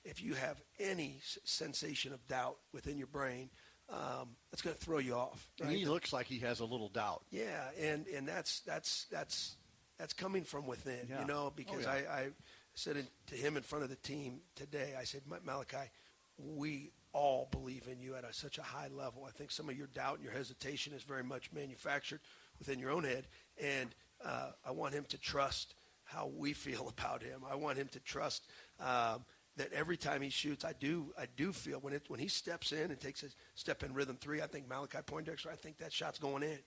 [0.04, 3.50] If you have any sensation of doubt within your brain,
[3.90, 5.50] um, that's going to throw you off.
[5.60, 5.70] Right?
[5.70, 7.24] And he looks like he has a little doubt.
[7.30, 9.58] Yeah, and, and that's that's that's
[10.00, 11.22] that's coming from within, yeah.
[11.22, 11.48] you know.
[11.48, 12.12] Oh, because oh, yeah.
[12.12, 12.28] I, I
[12.74, 15.92] said in, to him in front of the team today, I said, Malachi,
[16.38, 19.26] we all believe in you at a, such a high level.
[19.28, 22.22] I think some of your doubt and your hesitation is very much manufactured
[22.58, 23.28] within your own head,
[23.62, 27.42] and uh, I want him to trust how we feel about him.
[27.50, 28.48] I want him to trust
[28.80, 29.26] um,
[29.58, 32.72] that every time he shoots, I do I do feel when it when he steps
[32.72, 34.42] in and takes a step in rhythm three.
[34.42, 35.50] I think Malachi Poindexter.
[35.50, 36.60] I think that shot's going in.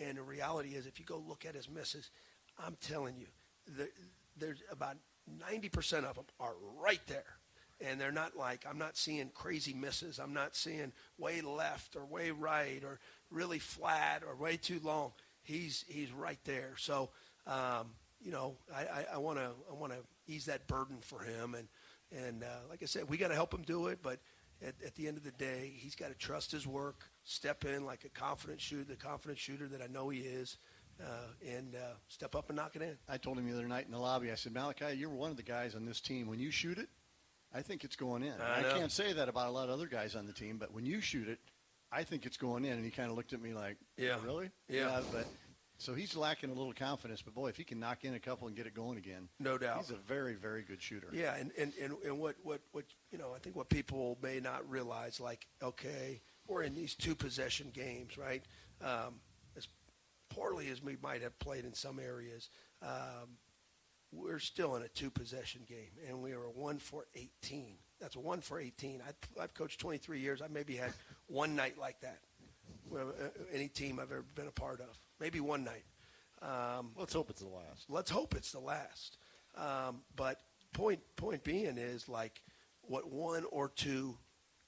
[0.00, 2.10] And the reality is, if you go look at his misses,
[2.58, 3.26] I'm telling you,
[3.76, 3.88] the,
[4.36, 4.96] there's about
[5.42, 7.24] 90% of them are right there
[7.80, 10.18] and they're not like I'm not seeing crazy misses.
[10.18, 12.98] I'm not seeing way left or way right or
[13.30, 15.12] really flat or way too long
[15.48, 16.74] he's he's right there.
[16.76, 17.10] So
[17.46, 21.68] um, you know, I want to I want to ease that burden for him, and
[22.26, 24.00] and uh, like I said, we got to help him do it.
[24.02, 24.20] But
[24.62, 27.84] at, at the end of the day, he's got to trust his work, step in
[27.84, 30.58] like a confident shooter, the confident shooter that I know he is.
[31.00, 32.98] Uh, and uh, step up and knock it in.
[33.08, 34.32] I told him the other night in the lobby.
[34.32, 36.26] I said, Malachi, you're one of the guys on this team.
[36.26, 36.88] When you shoot it,
[37.54, 38.32] I think it's going in.
[38.40, 40.74] I, I can't say that about a lot of other guys on the team, but
[40.74, 41.38] when you shoot it,
[41.90, 42.72] I think it's going in.
[42.72, 44.50] And he kind of looked at me like, Yeah, oh, really?
[44.68, 44.86] Yeah.
[44.86, 45.00] yeah.
[45.12, 45.26] But
[45.78, 47.22] so he's lacking a little confidence.
[47.22, 49.56] But boy, if he can knock in a couple and get it going again, no
[49.58, 51.08] doubt, he's a very, very good shooter.
[51.12, 54.40] Yeah, and and, and, and what, what what you know, I think what people may
[54.40, 58.42] not realize, like, okay, we're in these two possession games, right?
[58.82, 59.20] Um,
[59.56, 59.68] as
[60.30, 62.50] poorly as we might have played in some areas.
[62.82, 63.38] Um,
[64.10, 67.76] we're still in a two possession game, and we are one for 18.
[68.00, 69.02] That's one for 18.
[69.06, 70.42] I, I've coached 23 years.
[70.42, 70.92] I maybe had
[71.26, 72.20] one night like that.
[72.94, 74.98] Uh, any team I've ever been a part of.
[75.20, 75.84] Maybe one night.
[76.40, 77.86] Um, let's hope it's the last.
[77.88, 79.18] Let's hope it's the last.
[79.56, 80.40] Um, but
[80.72, 82.42] point point being is like
[82.82, 84.16] what one or two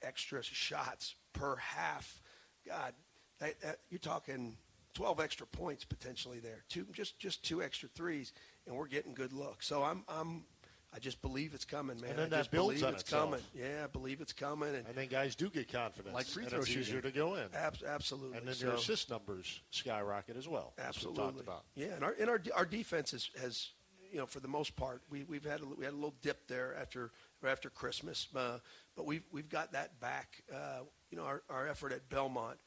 [0.01, 2.21] extra shots per half.
[2.67, 2.93] God,
[3.39, 4.57] that, that, you're talking
[4.93, 6.63] 12 extra points potentially there.
[6.69, 8.33] Two just just two extra threes,
[8.67, 9.65] and we're getting good looks.
[9.67, 10.43] So I'm I'm
[10.93, 12.09] I just believe it's coming, man.
[12.09, 13.31] And then I that just builds believe on it's itself.
[13.31, 13.41] coming.
[13.55, 14.69] Yeah, I believe it's coming.
[14.75, 16.13] And, and then guys do get confidence.
[16.13, 16.81] Like free throw shooting.
[16.81, 17.45] easier to go in.
[17.53, 18.37] Ab- absolutely.
[18.37, 20.73] And then so, your assist numbers skyrocket as well.
[20.77, 21.43] Absolutely.
[21.75, 23.69] Yeah, and our and our our defense is, has
[24.11, 26.47] you know for the most part we we've had a, we had a little dip
[26.47, 27.11] there after
[27.47, 28.57] after Christmas, uh,
[28.95, 30.43] but we've we've got that back.
[30.53, 32.57] Uh, you know our our effort at Belmont.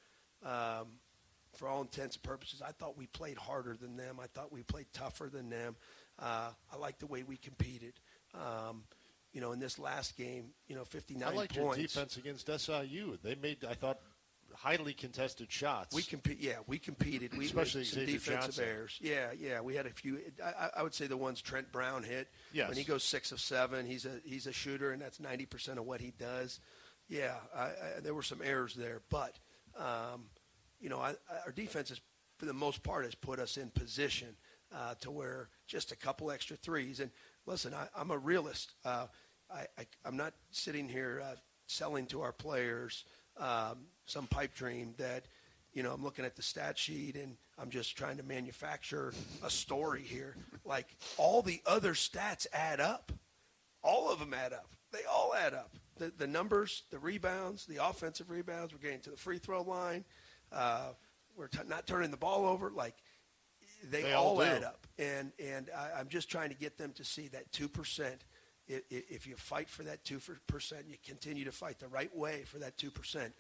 [0.45, 0.87] Um,
[1.53, 4.19] for all intents and purposes, I thought we played harder than them.
[4.21, 5.77] I thought we played tougher than them.
[6.19, 7.95] Uh, I like the way we competed.
[8.35, 8.85] Um,
[9.33, 11.77] you know, in this last game, you know, 59 I liked points.
[11.79, 13.19] your defense against SIU.
[13.23, 13.99] They made, I thought,
[14.55, 15.95] highly contested shots.
[15.95, 17.37] We compete, yeah, we competed.
[17.37, 18.65] We especially some Xavier defensive Johnson.
[18.65, 18.99] errors.
[19.01, 20.21] Yeah, yeah, we had a few.
[20.43, 22.29] I, I would say the ones Trent Brown hit.
[22.53, 22.69] Yes.
[22.69, 25.79] When he goes six of seven, he's a he's a shooter, and that's 90 percent
[25.79, 26.61] of what he does.
[27.09, 29.39] Yeah, I, I, there were some errors there, but
[29.77, 30.27] um,
[30.81, 32.01] you know, I, our defense is
[32.39, 34.37] for the most part has put us in position
[34.75, 37.11] uh, to where just a couple extra threes and
[37.47, 38.73] listen, I, am a realist.
[38.85, 39.07] Uh,
[39.51, 39.67] I,
[40.05, 43.05] am not sitting here uh, selling to our players
[43.39, 45.27] um, some pipe dream that,
[45.73, 49.13] you know, I'm looking at the stat sheet and I'm just trying to manufacture
[49.45, 50.37] a story here.
[50.65, 53.13] Like all the other stats add up.
[53.83, 54.71] All of them add up.
[54.93, 55.71] They all add up.
[55.99, 60.05] The, the numbers, the rebounds, the offensive rebounds, we're getting to the free throw line.
[60.51, 60.93] Uh,
[61.37, 62.71] we're t- not turning the ball over.
[62.71, 62.95] Like
[63.91, 64.87] they, they all, all add up.
[64.99, 68.25] And and I, I'm just trying to get them to see that two percent.
[68.67, 72.59] If you fight for that two percent, you continue to fight the right way for
[72.59, 73.35] that two percent.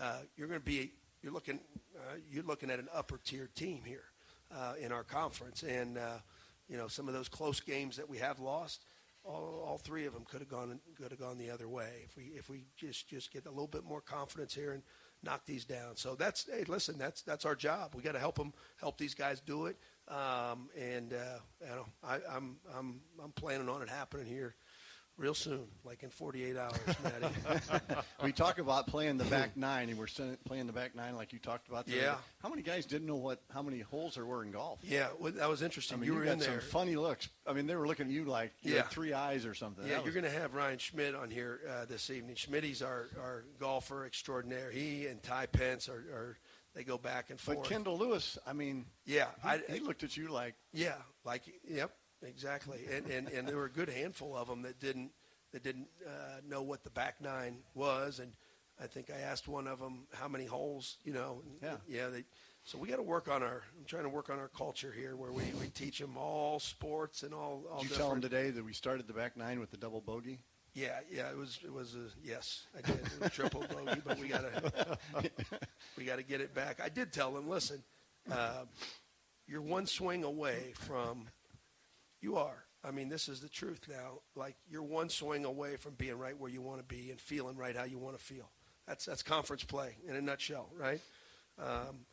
[0.00, 1.60] Uh, you're going to be you're looking
[1.96, 4.04] uh, you're looking at an upper tier team here
[4.54, 6.18] uh, in our conference, and uh,
[6.68, 8.84] you know some of those close games that we have lost.
[9.24, 12.16] All, all three of them could have gone could have gone the other way if
[12.16, 14.82] we if we just just get a little bit more confidence here and
[15.22, 15.96] knock these down.
[15.96, 17.94] So that's hey, listen, that's that's our job.
[17.94, 19.76] We got to help them help these guys do it.
[20.08, 24.54] Um, and uh, you know, I, I'm I'm I'm planning on it happening here
[25.18, 27.34] real soon, like in 48 hours, Matty.
[28.22, 30.06] we talk about playing the back nine, and we're
[30.46, 31.86] playing the back nine like you talked about.
[31.88, 32.14] Yeah.
[32.42, 34.78] How many guys didn't know what how many holes there were in golf?
[34.82, 35.96] Yeah, well, that was interesting.
[35.96, 36.60] I mean, you, you were got in there.
[36.60, 37.28] Some funny looks.
[37.46, 38.82] I mean, they were looking at you like you Yeah.
[38.82, 39.84] had three eyes or something.
[39.84, 42.36] Yeah, That you're was- going to have Ryan Schmidt on here uh, this evening.
[42.36, 44.70] Schmidt's our, our golfer extraordinaire.
[44.70, 46.38] He and Ty Pence are, are
[46.74, 47.58] they go back and forth.
[47.62, 47.68] But.
[47.68, 51.90] Kendall Lewis, I mean, yeah, he, I, he looked at you like yeah, like yep,
[52.22, 52.80] exactly.
[52.92, 55.10] And, and and there were a good handful of them that didn't
[55.52, 58.32] that didn't uh, know what the back nine was, and
[58.82, 61.42] I think I asked one of them how many holes, you know.
[61.62, 61.76] Yeah.
[61.88, 62.08] yeah.
[62.08, 62.24] They,
[62.64, 63.62] so we got to work on our.
[63.78, 67.22] I'm trying to work on our culture here, where we, we teach them all sports
[67.22, 67.64] and all.
[67.70, 69.78] all Did you tell him different- today that we started the back nine with the
[69.78, 70.38] double bogey?
[70.74, 74.18] Yeah, yeah, it was it was a yes, I did it was triple bogey, but
[74.18, 74.98] we gotta
[75.96, 76.78] we gotta get it back.
[76.80, 77.82] I did tell them, listen,
[78.30, 78.64] uh,
[79.48, 81.26] you're one swing away from
[82.20, 82.64] you are.
[82.84, 84.20] I mean, this is the truth now.
[84.36, 87.56] Like you're one swing away from being right where you want to be and feeling
[87.56, 88.50] right how you want to feel.
[88.86, 91.00] That's that's conference play in a nutshell, right?
[91.58, 92.06] Um,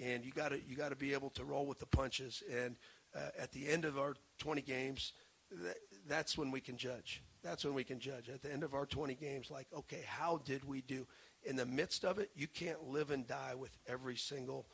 [0.00, 2.42] and you got to you got to be able to roll with the punches.
[2.50, 2.76] And
[3.14, 5.12] uh, at the end of our 20 games,
[5.50, 5.76] that,
[6.08, 7.22] that's when we can judge.
[7.42, 8.28] That's when we can judge.
[8.28, 11.06] At the end of our 20 games, like, okay, how did we do?
[11.44, 14.66] In the midst of it, you can't live and die with every single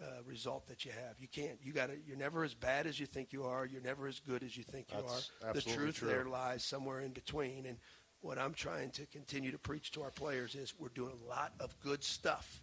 [0.00, 1.18] uh, result that you have.
[1.18, 1.58] You can't.
[1.62, 1.96] You got to.
[2.06, 3.66] You're never as bad as you think you are.
[3.66, 5.52] You're never as good as you think you That's are.
[5.54, 6.08] The truth true.
[6.08, 7.66] there lies somewhere in between.
[7.66, 7.78] And
[8.20, 11.52] what I'm trying to continue to preach to our players is we're doing a lot
[11.60, 12.62] of good stuff.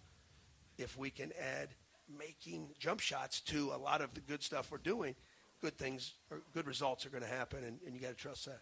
[0.78, 1.70] If we can add
[2.18, 5.16] making jump shots to a lot of the good stuff we're doing,
[5.62, 8.46] good things or good results are going to happen, and, and you got to trust
[8.46, 8.62] that.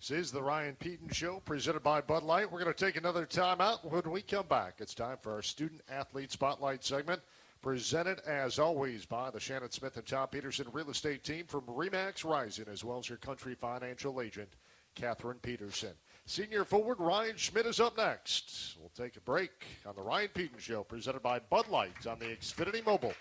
[0.00, 2.50] This is the Ryan Pedon Show presented by Bud Light.
[2.50, 3.90] We're going to take another time out.
[3.90, 7.22] When we come back, it's time for our Student Athlete Spotlight segment,
[7.64, 12.22] presented as always by the Shannon Smith and Tom Peterson Real Estate Team from Remax
[12.22, 14.50] Rising, as well as your country financial agent,
[14.94, 15.94] Catherine Peterson.
[16.26, 18.76] Senior forward Ryan Schmidt is up next.
[18.78, 22.26] We'll take a break on the Ryan Pedon Show, presented by Bud Light on the
[22.26, 23.14] Xfinity Mobile,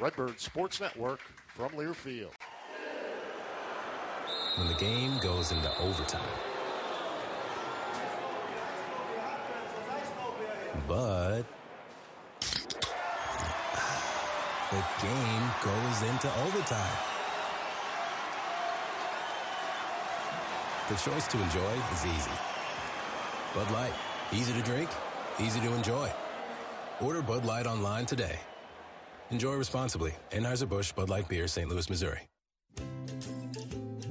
[0.00, 1.20] Redbird Sports Network
[1.54, 2.32] from Learfield.
[4.56, 6.20] When the game goes into overtime.
[10.88, 11.44] But
[14.74, 16.96] the game goes into overtime.
[20.88, 22.36] The choice to enjoy is easy.
[23.54, 23.92] Bud Light,
[24.32, 24.90] easy to drink,
[25.40, 26.12] easy to enjoy.
[27.00, 28.38] Order Bud Light online today.
[29.30, 30.12] Enjoy responsibly.
[30.32, 31.68] Anheuser-Busch Bud Light Beer, St.
[31.68, 32.33] Louis, Missouri.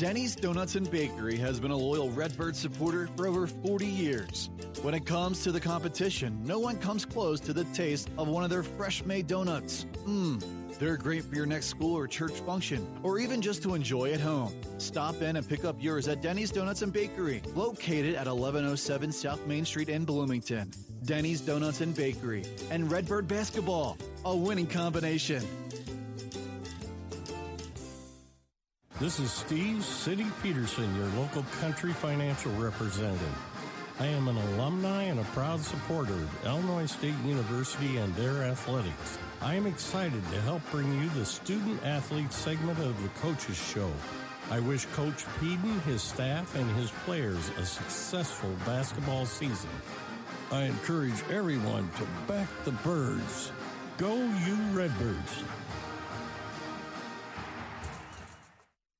[0.04, 4.50] Denny's Donuts and Bakery has been a loyal Redbird supporter for over 40 years.
[4.82, 8.44] When it comes to the competition, no one comes close to the taste of one
[8.44, 9.86] of their fresh made donuts.
[10.06, 10.44] Mmm,
[10.78, 14.20] they're great for your next school or church function, or even just to enjoy at
[14.20, 14.54] home.
[14.78, 19.48] Stop in and pick up yours at Denny's Donuts and Bakery, located at 1107 South
[19.48, 20.70] Main Street in Bloomington.
[21.06, 25.48] Denny's Donuts and Bakery and Redbird Basketball, a winning combination.
[29.04, 33.38] This is Steve City Peterson, your local country financial representative.
[34.00, 39.18] I am an alumni and a proud supporter of Illinois State University and their athletics.
[39.42, 43.92] I am excited to help bring you the student athlete segment of the Coaches Show.
[44.50, 49.70] I wish Coach Pedon, his staff, and his players a successful basketball season.
[50.50, 53.52] I encourage everyone to back the birds.
[53.98, 55.44] Go you Redbirds!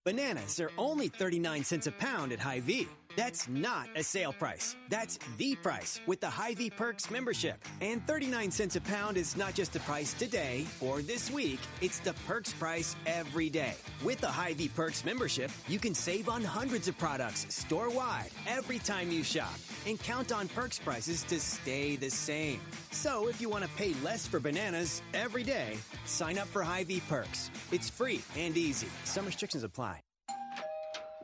[0.06, 2.90] Bananas are only 39 cents a pound at Hy-Vee.
[3.16, 4.76] That's not a sale price.
[4.90, 7.64] That's the price with the Hy-Vee Perks membership.
[7.82, 12.00] And 39 cents a pound is not just the price today or this week, it's
[12.00, 13.76] the perks price every day.
[14.04, 19.12] With the Hy-Vee Perks membership, you can save on hundreds of products store-wide every time
[19.12, 19.54] you shop
[19.86, 22.60] and count on perks prices to stay the same.
[22.92, 27.04] So if you want to pay less for bananas every day, sign up for Hy-Vee
[27.08, 27.52] Perks.
[27.72, 28.88] It's free and easy.
[29.04, 30.00] Some restrictions apply.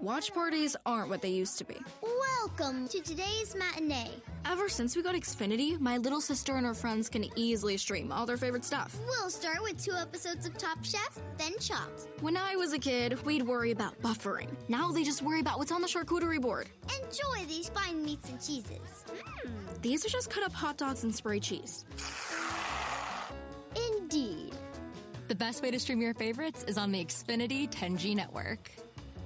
[0.01, 1.75] Watch parties aren't what they used to be.
[2.01, 4.11] Welcome to today's matinee.
[4.45, 8.25] Ever since we got Xfinity, my little sister and her friends can easily stream all
[8.25, 8.97] their favorite stuff.
[9.05, 12.07] We'll start with two episodes of Top Chef, then Chopped.
[12.21, 14.47] When I was a kid, we'd worry about buffering.
[14.69, 16.69] Now they just worry about what's on the charcuterie board.
[17.03, 19.03] Enjoy these fine meats and cheeses.
[19.09, 19.49] Hmm.
[19.81, 21.83] These are just cut up hot dogs and spray cheese.
[23.75, 24.55] Indeed.
[25.27, 28.71] The best way to stream your favorites is on the Xfinity 10G network.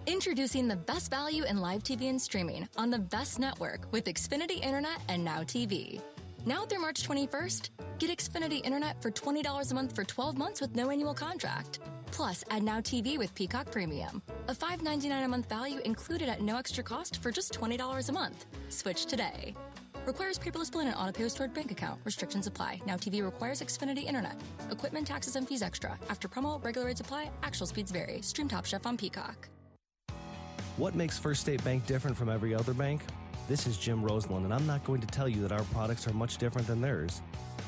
[0.05, 4.61] Introducing the best value in live TV and streaming on the best network with Xfinity
[4.61, 6.01] Internet and Now TV.
[6.45, 10.75] Now through March 21st, get Xfinity Internet for $20 a month for 12 months with
[10.75, 11.79] no annual contract.
[12.11, 14.21] Plus, add Now TV with Peacock Premium.
[14.49, 18.45] A $5.99 a month value included at no extra cost for just $20 a month.
[18.67, 19.55] Switch today.
[20.05, 22.01] Requires paperless billing and auto pay stored bank account.
[22.03, 22.81] Restrictions apply.
[22.85, 24.35] Now TV requires Xfinity Internet.
[24.69, 25.97] Equipment, taxes, and fees extra.
[26.09, 27.31] After promo, regular rates apply.
[27.41, 28.21] Actual speeds vary.
[28.21, 29.47] Stream Top Chef on Peacock.
[30.75, 33.01] What makes First State Bank different from every other bank?
[33.47, 36.13] This is Jim Roseland, and I'm not going to tell you that our products are
[36.13, 37.21] much different than theirs,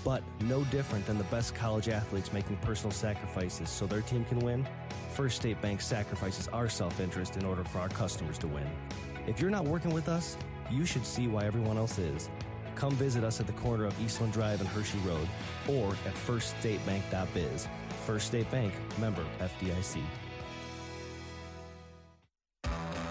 [0.04, 4.40] but no different than the best college athletes making personal sacrifices so their team can
[4.40, 4.68] win.
[5.14, 8.68] First State Bank sacrifices our self interest in order for our customers to win.
[9.28, 10.36] If you're not working with us,
[10.72, 12.28] you should see why everyone else is.
[12.74, 15.30] Come visit us at the corner of Eastland Drive and Hershey Road
[15.68, 17.68] or at firststatebank.biz.
[18.08, 20.02] First State Bank, member FDIC.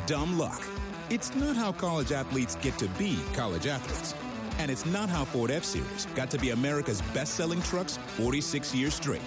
[0.06, 0.62] Dumb luck.
[1.08, 4.14] It's not how college athletes get to be college athletes.
[4.58, 8.74] And it's not how Ford F Series got to be America's best selling trucks 46
[8.74, 9.22] years straight.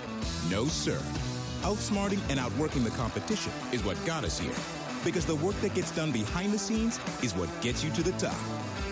[0.52, 1.00] No, sir.
[1.64, 4.54] Outsmarting and outworking the competition is what got us here.
[5.04, 8.12] Because the work that gets done behind the scenes is what gets you to the
[8.14, 8.38] top.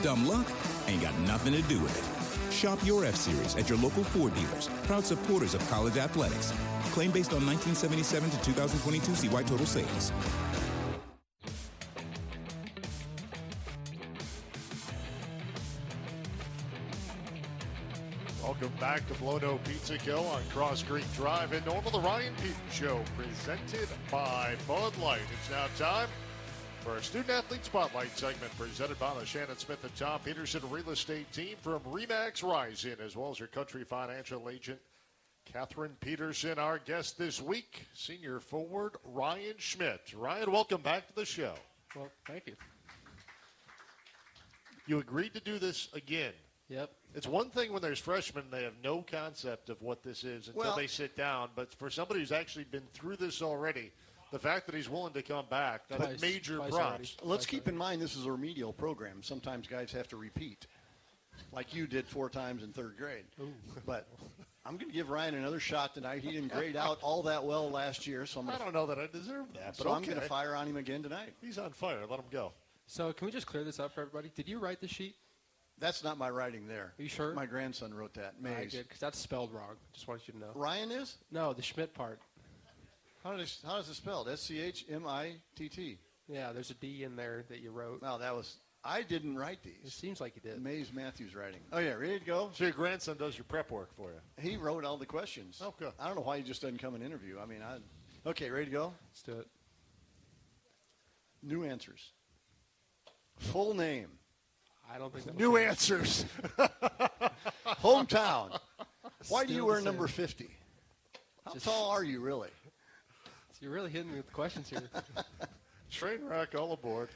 [0.01, 0.51] Dumb luck
[0.87, 2.51] ain't got nothing to do with it.
[2.51, 6.51] Shop your F Series at your local Ford dealers, proud supporters of college athletics.
[6.93, 10.11] Claim based on 1977 to 2022 CY total sales.
[18.61, 20.21] Welcome back to Blono Pizza Co.
[20.27, 25.19] on Cross Creek Drive in Normal, the Ryan Pedon Show, presented by Bud Light.
[25.33, 26.07] It's now time
[26.79, 30.91] for our Student Athlete Spotlight segment, presented by the Shannon Smith and Tom Peterson Real
[30.91, 34.79] Estate Team from Remax Rising, as well as your country financial agent,
[35.43, 40.13] Catherine Peterson, our guest this week, senior forward Ryan Schmidt.
[40.15, 41.55] Ryan, welcome back to the show.
[41.93, 42.55] Well, thank you.
[44.87, 46.31] You agreed to do this again.
[46.69, 46.91] Yep.
[47.13, 50.63] It's one thing when there's freshmen, they have no concept of what this is until
[50.63, 51.49] Well- they sit down.
[51.55, 53.91] But for somebody who's actually been through this already,
[54.31, 57.17] the fact that he's willing to come back, that's Twice- major twice props.
[57.21, 59.21] Let's keep in mind this is a remedial program.
[59.23, 60.65] Sometimes guys have to repeat,
[61.51, 63.25] like you did four times in third grade.
[63.85, 64.07] But
[64.65, 66.23] I'm going to give Ryan another shot tonight.
[66.23, 68.87] He didn't grade out all that well last year, so I'm gonna, I don't know
[68.87, 71.33] that I deserve that, so but I'm going to fire on him again tonight.
[71.39, 72.01] He's on fire.
[72.09, 72.51] Let him go.
[72.87, 74.31] So can we just clear this up for everybody?
[74.35, 75.15] Did you write the sheet?
[75.79, 76.93] That's not my writing there.
[76.97, 77.33] Are you sure?
[77.33, 78.35] My grandson wrote that.
[78.43, 78.71] All right, Mays.
[78.71, 79.75] good, because that's spelled wrong.
[79.93, 80.51] Just wanted you to know.
[80.55, 81.17] Ryan is?
[81.31, 82.19] No, the Schmidt part.
[83.23, 84.29] How, did it, how is it spelled?
[84.29, 85.97] S C H M I T T.
[86.27, 88.01] Yeah, there's a D in there that you wrote.
[88.01, 88.57] No, that was.
[88.83, 89.73] I didn't write these.
[89.83, 90.61] It seems like you did.
[90.61, 91.59] Mays Matthews writing.
[91.73, 92.51] Oh yeah, ready to go?
[92.53, 94.19] So your grandson does your prep work for you.
[94.39, 95.59] He wrote all the questions.
[95.61, 95.91] Oh, okay.
[95.99, 97.37] I don't know why he just doesn't come and interview.
[97.41, 97.77] I mean, I.
[98.29, 98.93] Okay, ready to go?
[99.09, 99.47] Let's do it.
[101.41, 102.11] New answers.
[103.37, 104.09] Full name.
[104.93, 106.25] I don't think that New answers.
[107.65, 108.57] Hometown.
[109.29, 109.85] Why do Still you the wear same.
[109.85, 110.49] number 50?
[111.45, 112.49] How Just- tall are you really?
[113.53, 114.89] So you're really hitting me with questions here.
[115.91, 117.09] Train wreck all aboard.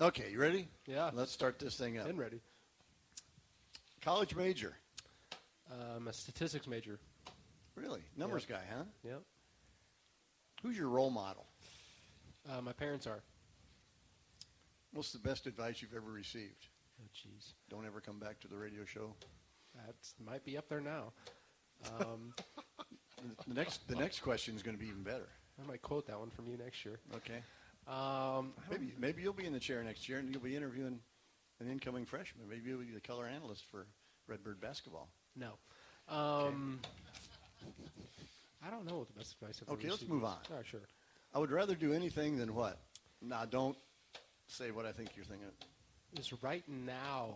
[0.00, 0.68] Okay, you ready?
[0.86, 1.10] Yeah.
[1.12, 2.08] Let's start this thing up.
[2.08, 2.40] and ready.
[4.02, 4.74] College major.
[5.70, 6.98] Um, a statistics major.
[7.76, 8.00] Really?
[8.16, 8.84] Numbers guy, huh?
[9.04, 9.22] Yep.
[10.62, 11.46] Who's your role model?
[12.50, 13.22] Uh, my parents are.
[14.92, 16.66] What's the best advice you've ever received?
[17.00, 17.54] Oh, jeez.
[17.68, 19.14] Don't ever come back to the radio show.
[19.74, 19.94] That
[20.24, 21.12] might be up there now.
[21.98, 22.34] Um,
[23.46, 25.28] The next, the next question is going to be even better.
[25.62, 27.00] I might quote that one from you next year.
[27.16, 27.42] Okay.
[27.86, 31.00] Um, Maybe, maybe you'll be in the chair next year, and you'll be interviewing
[31.60, 32.48] an incoming freshman.
[32.48, 33.86] Maybe you'll be the color analyst for
[34.26, 35.08] Redbird basketball.
[35.36, 35.52] No.
[36.08, 36.80] Um,
[38.66, 40.36] I don't know what the best advice I've ever Okay, let's move on.
[40.50, 40.80] All right, sure.
[41.34, 42.78] I would rather do anything than what?
[43.20, 43.76] Now, don't
[44.46, 45.48] say what I think you're thinking.
[46.18, 47.34] Is right now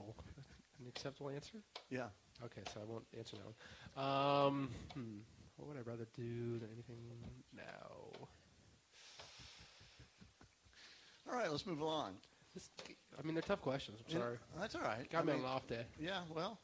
[0.80, 1.58] an acceptable answer?
[1.90, 2.06] Yeah.
[2.44, 4.04] Okay, so I won't answer that one.
[4.04, 5.18] Um, hmm,
[5.56, 6.96] what would I rather do than anything
[7.56, 8.26] now?
[11.30, 12.14] All right, let's move along.
[12.54, 12.68] This,
[13.18, 13.98] I mean, they're tough questions.
[14.08, 14.36] I'm Yeah, sorry.
[14.60, 15.08] that's all right.
[15.10, 15.84] Got I me mean- on an off day.
[15.98, 16.58] Yeah, well,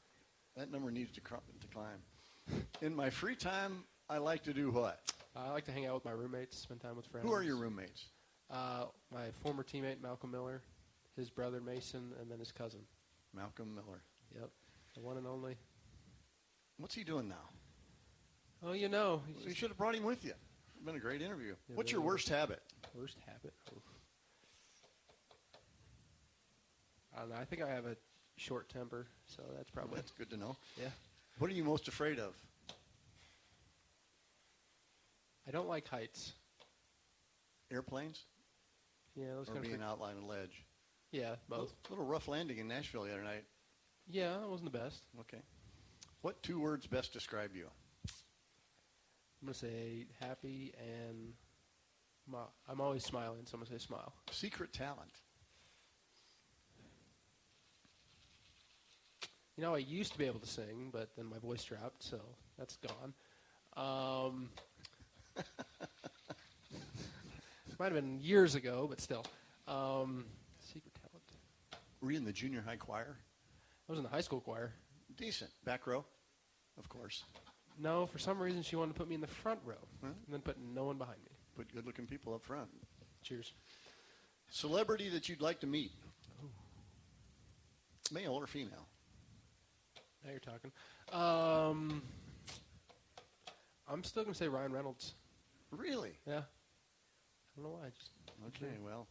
[0.57, 2.63] that number needs to, cr- to climb.
[2.83, 5.01] In my free time, I like to do what?
[5.37, 7.27] I like to hang out with my roommates, spend time with friends.
[7.27, 8.07] Who are your roommates?
[8.51, 10.61] Uh, my former teammate Malcolm Miller,
[11.17, 12.81] his brother Mason, and then his cousin.
[13.35, 14.03] Malcolm Miller.
[14.35, 14.51] Yep,
[14.95, 15.57] the one and only.
[16.79, 17.49] What's he doing now?
[18.65, 20.33] Oh, you know, he's You should have brought him with you.
[20.75, 21.55] It's been a great interview.
[21.69, 22.63] Yeah, What's your worst habit?
[22.95, 23.55] Worst habit?
[27.15, 27.37] I don't know.
[27.37, 27.97] I think I have a
[28.37, 29.97] short temper, so that's probably.
[29.97, 30.57] That's good to know.
[30.81, 30.89] Yeah.
[31.39, 32.35] What are you most afraid of?
[35.47, 36.33] I don't like heights.
[37.73, 38.25] Airplanes?
[39.15, 39.83] Yeah, those or kind being of.
[39.83, 40.65] out on a ledge?
[41.11, 41.75] Yeah, both.
[41.89, 43.45] A little rough landing in Nashville the other night.
[44.09, 45.03] Yeah, that wasn't the best.
[45.21, 45.43] Okay.
[46.23, 47.67] What two words best describe you?
[49.43, 51.33] I'm gonna say happy and.
[52.69, 54.13] I'm always smiling, so I'm gonna say smile.
[54.31, 55.11] Secret talent.
[59.57, 62.21] You know, I used to be able to sing, but then my voice dropped, so
[62.57, 63.15] that's gone.
[63.77, 64.51] Um,
[67.81, 69.25] might have been years ago, but still.
[69.67, 70.27] Um.
[72.01, 73.17] Were you in the junior high choir?
[73.89, 74.73] I was in the high school choir.
[75.17, 75.51] Decent.
[75.65, 76.05] Back row,
[76.79, 77.25] of course.
[77.79, 80.09] No, for some reason she wanted to put me in the front row, Huh?
[80.09, 81.31] and then put no one behind me.
[81.57, 82.69] Put good-looking people up front.
[83.23, 83.53] Cheers.
[84.51, 85.93] Celebrity that you'd like to meet?
[88.13, 88.87] Male or female?
[90.25, 90.73] Now you're talking.
[91.13, 92.03] Um,
[93.89, 95.15] I'm still gonna say Ryan Reynolds.
[95.71, 96.19] Really?
[96.27, 96.39] Yeah.
[96.41, 97.87] I don't know why.
[97.87, 98.11] I just
[98.49, 99.07] Okay, well,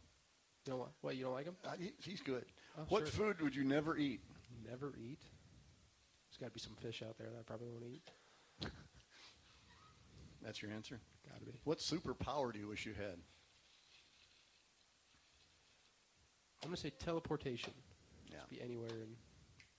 [0.66, 1.16] you don't like what?
[1.16, 1.56] You don't like him?
[1.64, 2.44] uh, he, he's good.
[2.78, 3.26] Oh, what sure.
[3.26, 4.20] food would you never eat?
[4.68, 5.20] Never eat.
[6.30, 8.02] There's got to be some fish out there that I probably won't eat.
[10.42, 11.00] That's your answer?
[11.28, 11.58] Got to be.
[11.64, 13.18] What superpower do you wish you had?
[16.62, 17.72] I'm gonna say teleportation.
[18.28, 18.36] Yeah.
[18.36, 19.16] Just be anywhere and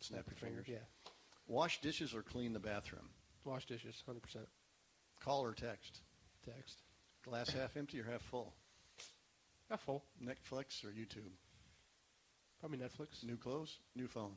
[0.02, 0.66] Snap your fingers.
[0.68, 0.78] Yeah.
[1.48, 3.08] Wash dishes or clean the bathroom?
[3.46, 4.48] Wash dishes, hundred percent.
[5.24, 6.02] Call or text?
[6.44, 6.82] Text.
[7.24, 8.54] Glass half empty or half full?
[9.70, 10.04] Half full.
[10.22, 11.32] Netflix or YouTube?
[12.62, 13.24] Probably Netflix.
[13.26, 14.32] New clothes, new phone.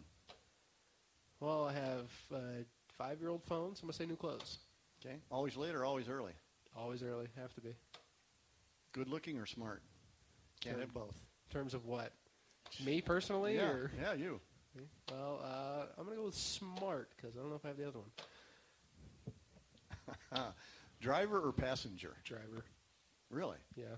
[1.41, 2.65] Well, I have a
[2.99, 4.59] five-year-old phone, so I'm gonna say new clothes.
[5.05, 5.17] Okay.
[5.31, 6.33] Always late or always early?
[6.77, 7.27] Always early.
[7.39, 7.75] Have to be.
[8.93, 9.83] Good looking or smart?
[10.61, 11.15] Can't Term- have both.
[11.51, 12.13] In terms of what?
[12.85, 14.41] Me personally, Yeah, or yeah, you.
[15.11, 17.87] Well, uh, I'm gonna go with smart because I don't know if I have the
[17.87, 17.99] other
[20.33, 20.45] one.
[21.01, 22.15] Driver or passenger?
[22.25, 22.65] Driver.
[23.31, 23.59] Really?
[23.77, 23.97] Yeah.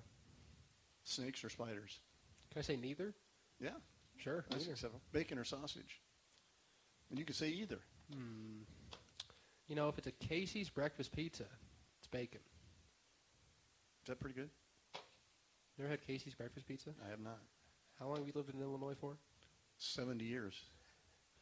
[1.04, 1.98] Snakes or spiders?
[2.50, 3.14] Can I say neither?
[3.60, 3.70] Yeah.
[4.18, 4.44] Sure.
[4.50, 5.00] That's acceptable.
[5.12, 6.00] Bacon or sausage?
[7.10, 7.78] And you could say either.
[8.12, 8.62] Hmm.
[9.68, 11.44] You know, if it's a Casey's breakfast pizza,
[11.98, 12.40] it's bacon.
[14.02, 14.50] Is that pretty good?
[15.78, 16.90] Never had Casey's breakfast pizza?
[17.06, 17.38] I have not.
[17.98, 19.16] How long have you lived in Illinois for?
[19.78, 20.54] 70 years.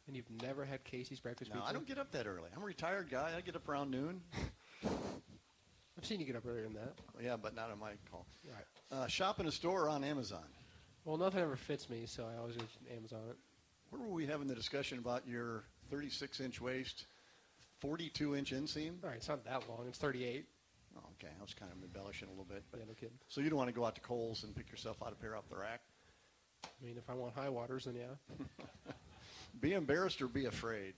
[0.07, 1.57] And you've never had Casey's breakfast pizza?
[1.57, 1.69] No, pizza?
[1.69, 2.49] I don't get up that early.
[2.55, 3.33] I'm a retired guy.
[3.37, 4.21] I get up around noon.
[5.97, 6.93] I've seen you get up earlier than that.
[7.23, 8.25] Yeah, but not on my call.
[8.45, 8.65] Right.
[8.91, 10.43] Uh, shop in a store or on Amazon?
[11.05, 13.37] Well, nothing ever fits me, so I always use Amazon it.
[13.91, 17.05] Where were we having the discussion about your 36 inch waist,
[17.79, 19.03] 42 inch inseam?
[19.03, 19.85] All right, it's not that long.
[19.87, 20.45] It's 38.
[20.97, 22.63] Oh, okay, I was kind of embellishing a little bit.
[22.71, 23.17] But Yeah, no kidding.
[23.27, 25.35] So you don't want to go out to Kohl's and pick yourself out a pair
[25.35, 25.81] off the rack?
[26.63, 28.45] I mean, if I want high waters, then yeah.
[29.61, 30.95] Be embarrassed or be afraid?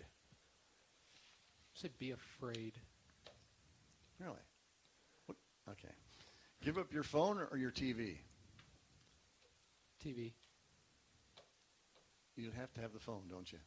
[1.73, 2.73] say be afraid.
[4.19, 4.33] Really?
[5.27, 5.37] What?
[5.69, 5.93] Okay.
[6.63, 8.17] Give up your phone or your TV?
[10.07, 10.31] TV.
[12.35, 13.59] You'd have to have the phone, don't you?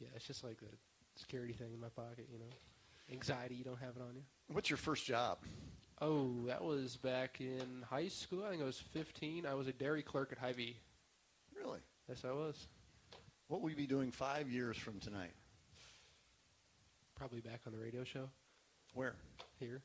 [0.00, 2.44] Yeah, it's just like a security thing in my pocket, you know.
[3.12, 4.22] Anxiety, you don't have it on you.
[4.48, 5.38] What's your first job?
[6.00, 8.44] Oh, that was back in high school.
[8.44, 9.46] I think I was 15.
[9.46, 10.76] I was a dairy clerk at Hy-Vee.
[11.56, 11.78] Really?
[12.08, 12.66] Yes, I was.
[13.48, 15.32] What will you be doing five years from tonight?
[17.14, 18.28] Probably back on the radio show
[18.94, 19.14] Where?
[19.58, 19.80] here.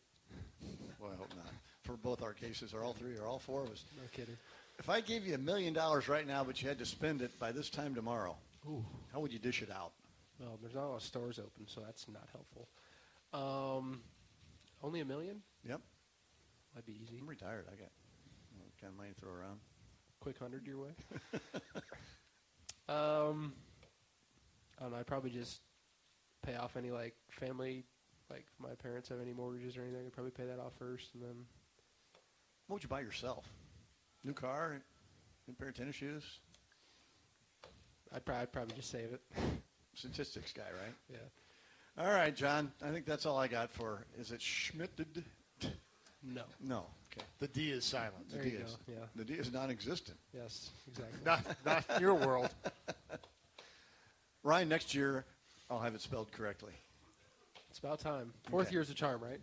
[0.99, 1.54] Well, I hope not.
[1.84, 3.86] For both our cases, or all three, or all four of us.
[3.95, 4.38] No kidding.
[4.82, 7.38] If I gave you a million dollars right now, but you had to spend it
[7.38, 8.36] by this time tomorrow,
[8.67, 8.84] Ooh.
[9.13, 9.91] how would you dish it out?
[10.39, 12.67] Well, there's not a lot of stores open, so that's not helpful.
[13.32, 14.01] Um,
[14.82, 15.43] only a million?
[15.69, 15.82] Yep.
[16.73, 17.19] That'd be easy.
[17.21, 17.67] I'm retired.
[17.67, 17.91] I got
[18.82, 19.59] kind of money to throw around.
[20.19, 20.89] Quick hundred your way.
[22.89, 23.53] um,
[24.79, 24.97] I don't know.
[24.97, 25.61] I'd probably just
[26.43, 27.84] pay off any like family,
[28.32, 30.07] like if my parents have any mortgages or anything.
[30.07, 31.45] I'd probably pay that off first, and then
[32.65, 33.45] What would you buy yourself?
[34.24, 34.82] New car,
[35.47, 36.24] new pair of tennis shoes.
[38.13, 39.22] I'd, probably I'd probably just save it.
[39.93, 40.93] Statistics guy, right?
[41.09, 42.03] Yeah.
[42.05, 42.72] All right, John.
[42.86, 44.05] I think that's all I got for.
[44.19, 45.24] Is it Schmitted?
[46.24, 46.43] No.
[46.61, 46.86] No.
[47.11, 47.26] Okay.
[47.39, 48.30] The D is silent.
[48.30, 48.78] The There D you is.
[48.88, 49.05] go, yeah.
[49.15, 50.17] The D is non-existent.
[50.34, 51.19] Yes, exactly.
[51.26, 52.49] Not, not your world.
[54.43, 55.26] Ryan, next year
[55.69, 56.74] I'll have it spelled correctly.
[57.69, 58.34] It's about time.
[58.49, 58.76] Fourth Okay.
[58.76, 59.39] year's a charm, right?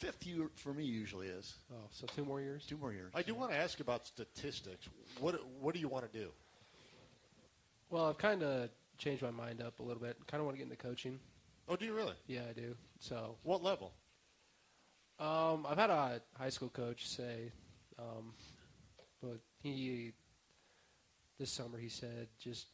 [0.00, 1.54] Fifth year for me usually is.
[1.70, 2.64] Oh, so two more years.
[2.66, 3.12] Two more years.
[3.14, 4.88] I do want to ask about statistics.
[5.18, 6.30] What What do you want to do?
[7.90, 10.16] Well, I've kind of changed my mind up a little bit.
[10.26, 11.20] Kind of want to get into coaching.
[11.68, 12.14] Oh, do you really?
[12.26, 12.74] Yeah, I do.
[12.98, 13.92] So, What level?
[15.18, 17.52] um, I've had a high school coach say,
[17.98, 18.32] um,
[19.22, 20.12] but he
[21.38, 22.68] this summer he said just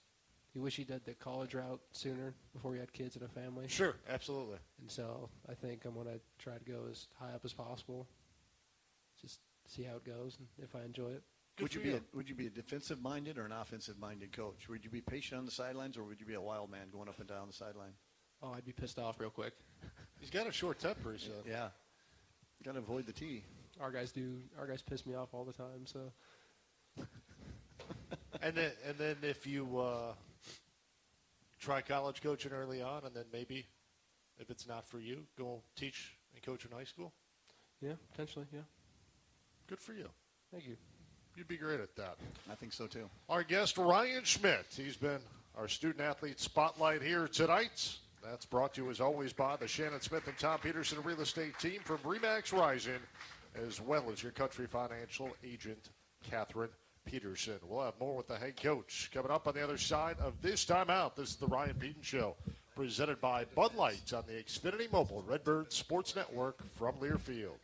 [0.57, 3.69] he wish he did the college route sooner before you had kids and a family.
[3.69, 4.57] Sure, absolutely.
[4.81, 8.07] And so I think I'm going to try to go as high up as possible.
[9.21, 11.23] Just see how it goes and if I enjoy it.
[11.61, 14.67] would you be a, would you be a defensive minded or an offensive minded coach?
[14.71, 17.11] Would you be patient on the sidelines or would you be a wild man going
[17.11, 17.93] up and down the sideline?
[18.43, 19.53] Oh, I'd be pissed off real quick.
[20.21, 21.45] He's got a short temper, he said.
[21.47, 21.69] Yeah.
[22.65, 23.45] Got to avoid the T.
[23.79, 24.39] Our guys do.
[24.59, 25.85] Our guys piss me off all the time.
[25.85, 26.13] So.
[28.41, 30.13] and then and then if you uh,
[31.67, 33.67] try college coaching early on, and then maybe
[34.39, 37.13] if it's not for you, go teach and coach in high school.
[37.83, 38.47] Yeah, potentially.
[38.53, 38.61] Yeah.
[39.67, 40.09] Good for you.
[40.53, 40.77] Thank you.
[41.37, 42.19] You'd be great at that.
[42.49, 43.11] I think so too.
[43.29, 44.67] Our guest Ryan Schmidt.
[44.77, 45.19] He's been
[45.57, 47.97] our student athlete spotlight here tonight.
[48.23, 51.59] That's brought to you as always by the Shannon Smith and Tom Peterson real estate
[51.59, 53.01] team from Remax Rising,
[53.67, 55.91] as well as your country financial agent,
[56.31, 56.71] Catherine
[57.07, 57.59] Peterson.
[57.67, 60.67] We'll have more with the head coach coming up on the other side of this
[60.67, 61.15] timeout.
[61.15, 62.37] This is the Ryan Pedon Show,
[62.75, 67.57] presented by Bud Light on the Xfinity Mobile Redbird Sports Network from Learfield.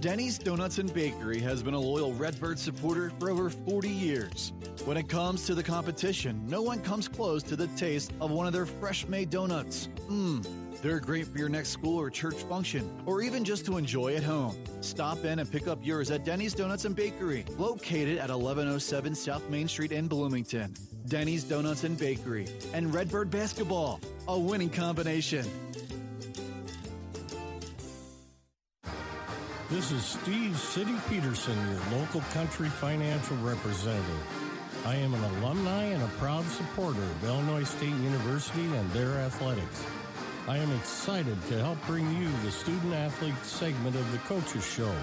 [0.00, 4.52] Denny's Donuts and Bakery has been a loyal Redbird supporter for over 40 years.
[4.84, 8.46] When it comes to the competition, no one comes close to the taste of one
[8.46, 9.88] of their fresh made donuts.
[10.10, 10.44] Mmm,
[10.82, 14.22] they're great for your next school or church function, or even just to enjoy at
[14.22, 14.56] home.
[14.80, 19.48] Stop in and pick up yours at Denny's Donuts and Bakery, located at 1107 South
[19.48, 20.74] Main Street in Bloomington.
[21.06, 25.46] Denny's Donuts and Bakery and Redbird Basketball, a winning combination.
[29.70, 34.44] This is Steve City Peterson, your local country financial representative.
[34.86, 39.84] I am an alumni and a proud supporter of Illinois State University and their athletics.
[40.46, 44.94] I am excited to help bring you the student athlete segment of the Coaches Show.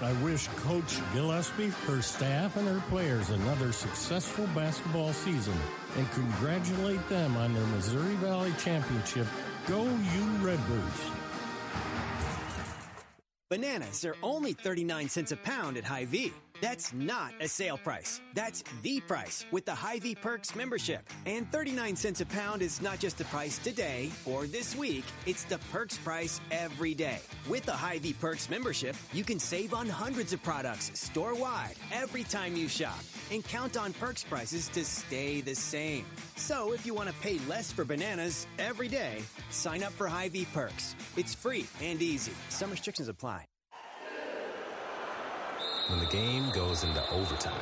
[0.00, 5.56] I wish Coach Gillespie, her staff, and her players another successful basketball season
[5.98, 9.26] and congratulate them on their Missouri Valley Championship.
[9.66, 11.02] Go, you Redbirds!
[13.50, 16.32] Bananas are only 39 cents a pound at Hy-Vee.
[16.60, 18.20] That's not a sale price.
[18.34, 21.08] That's the price with the Hy-Vee Perks membership.
[21.26, 25.44] And 39 cents a pound is not just the price today or this week, it's
[25.44, 27.20] the perks price every day.
[27.48, 32.56] With the Hy-Vee Perks membership, you can save on hundreds of products store-wide every time
[32.56, 32.98] you shop
[33.30, 36.04] and count on perks prices to stay the same.
[36.36, 40.48] So if you want to pay less for bananas every day, sign up for Hy-Vee
[40.52, 40.96] Perks.
[41.16, 42.32] It's free and easy.
[42.48, 43.44] Some restrictions apply.
[45.88, 47.52] When the game goes into overtime.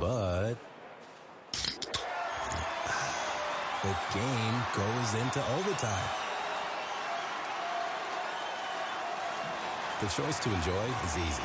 [0.00, 0.56] But
[3.82, 6.08] the game goes into overtime.
[10.00, 11.42] The choice to enjoy is easy.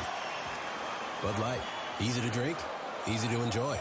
[1.22, 1.60] Bud Light,
[2.00, 2.56] easy to drink,
[3.06, 3.78] easy to enjoy.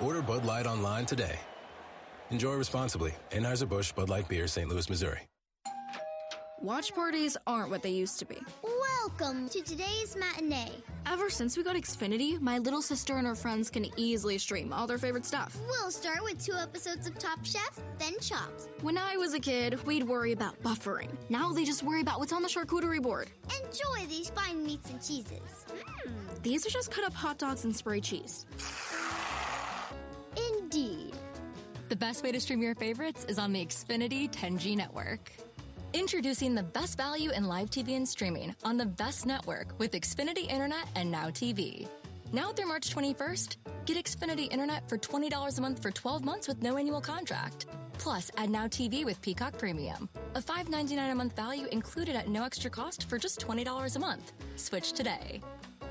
[0.00, 1.38] Order Bud Light online today.
[2.30, 3.14] Enjoy responsibly.
[3.30, 4.68] Anheuser-Busch Bud Light Beer, St.
[4.68, 5.20] Louis, Missouri.
[6.62, 8.38] Watch parties aren't what they used to be.
[8.62, 10.72] Welcome to today's matinee.
[11.04, 14.86] Ever since we got Xfinity, my little sister and her friends can easily stream all
[14.86, 15.56] their favorite stuff.
[15.68, 18.68] We'll start with two episodes of Top Chef, then Chopped.
[18.80, 21.10] When I was a kid, we'd worry about buffering.
[21.28, 23.30] Now they just worry about what's on the charcuterie board.
[23.62, 25.66] Enjoy these fine meats and cheeses.
[26.06, 26.42] Mm.
[26.42, 28.46] These are just cut up hot dogs and spray cheese.
[30.36, 31.14] Indeed.
[31.90, 35.30] The best way to stream your favorites is on the Xfinity 10G network.
[35.92, 40.48] Introducing the best value in live TV and streaming on the best network with Xfinity
[40.50, 41.88] Internet and Now TV.
[42.32, 43.56] Now through March 21st,
[43.86, 47.66] get Xfinity Internet for $20 a month for 12 months with no annual contract.
[47.98, 50.08] Plus, add Now TV with Peacock Premium.
[50.34, 54.32] A $5.99 a month value included at no extra cost for just $20 a month.
[54.56, 55.40] Switch today.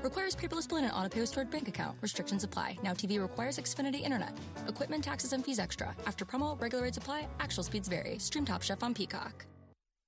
[0.02, 1.96] Requires paperless billing and auto pay stored bank account.
[2.00, 2.78] Restrictions apply.
[2.82, 4.36] Now TV requires Xfinity Internet.
[4.68, 5.96] Equipment, taxes, and fees extra.
[6.06, 7.26] After promo, regular rates apply.
[7.40, 8.18] Actual speeds vary.
[8.18, 9.46] Stream Top Chef on Peacock.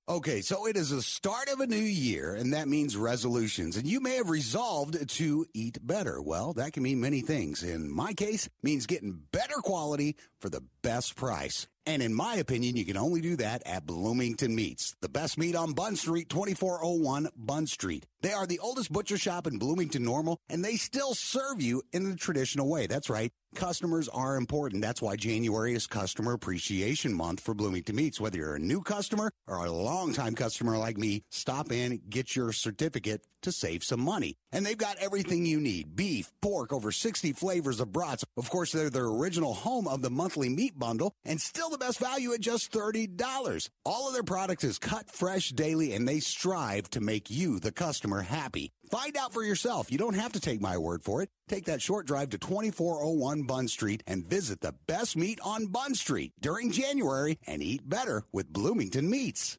[0.09, 3.77] Okay, so it is the start of a new year, and that means resolutions.
[3.77, 6.23] And you may have resolved to eat better.
[6.23, 7.63] Well, that can mean many things.
[7.63, 11.67] In my case, means getting better quality for the best price.
[11.85, 15.55] And in my opinion, you can only do that at Bloomington Meats, the best meat
[15.55, 18.07] on Bunn Street, 2401 Bunn Street.
[18.23, 22.09] They are the oldest butcher shop in Bloomington Normal, and they still serve you in
[22.09, 22.87] the traditional way.
[22.87, 23.31] That's right.
[23.55, 24.83] Customers are important.
[24.83, 28.21] That's why January is Customer Appreciation Month for Bloomington Meats.
[28.21, 32.53] Whether you're a new customer or a longtime customer like me, stop in, get your
[32.53, 34.37] certificate to save some money.
[34.53, 35.97] And they've got everything you need.
[35.97, 38.25] Beef, pork, over 60 flavors of brats.
[38.37, 41.99] Of course, they're the original home of the monthly meat bundle and still the best
[41.99, 43.71] value at just $30.
[43.85, 47.73] All of their products is cut fresh daily and they strive to make you, the
[47.73, 48.73] customer, happy.
[48.91, 49.93] Find out for yourself.
[49.93, 51.29] You don't have to take my word for it.
[51.47, 55.95] Take that short drive to 2401 Bunn Street and visit the best meat on Bunn
[55.95, 59.59] Street during January and eat better with Bloomington Meats.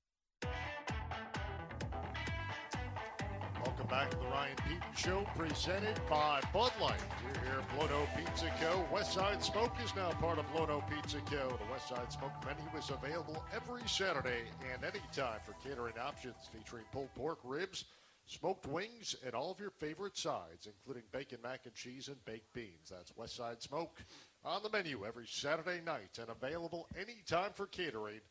[3.64, 7.00] Welcome back to the Ryan Pedon Show, presented by Bud Light.
[7.24, 8.84] We're here at Blono Pizza Co.
[8.92, 11.50] West Side Smoke is now part of Blono Pizza Co.
[11.50, 16.86] The West Side Smoke menu is available every Saturday and anytime for catering options featuring
[16.92, 17.86] pulled pork ribs,
[18.30, 22.54] smoked wings, and all of your favorite sides, including bacon, mac and cheese, and baked
[22.54, 22.90] beans.
[22.92, 24.04] That's West Side Smoke
[24.46, 28.22] on the menu every Saturday night and available anytime for catering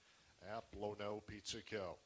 [0.54, 1.96] at Blono Pizza Co.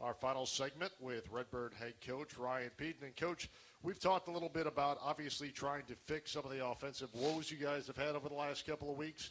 [0.00, 3.04] Our final segment with Redbird head coach Ryan Pedon.
[3.04, 3.50] And, coach,
[3.82, 7.50] we've talked a little bit about obviously trying to fix some of the offensive woes
[7.50, 9.30] you guys have had over the last couple of weeks.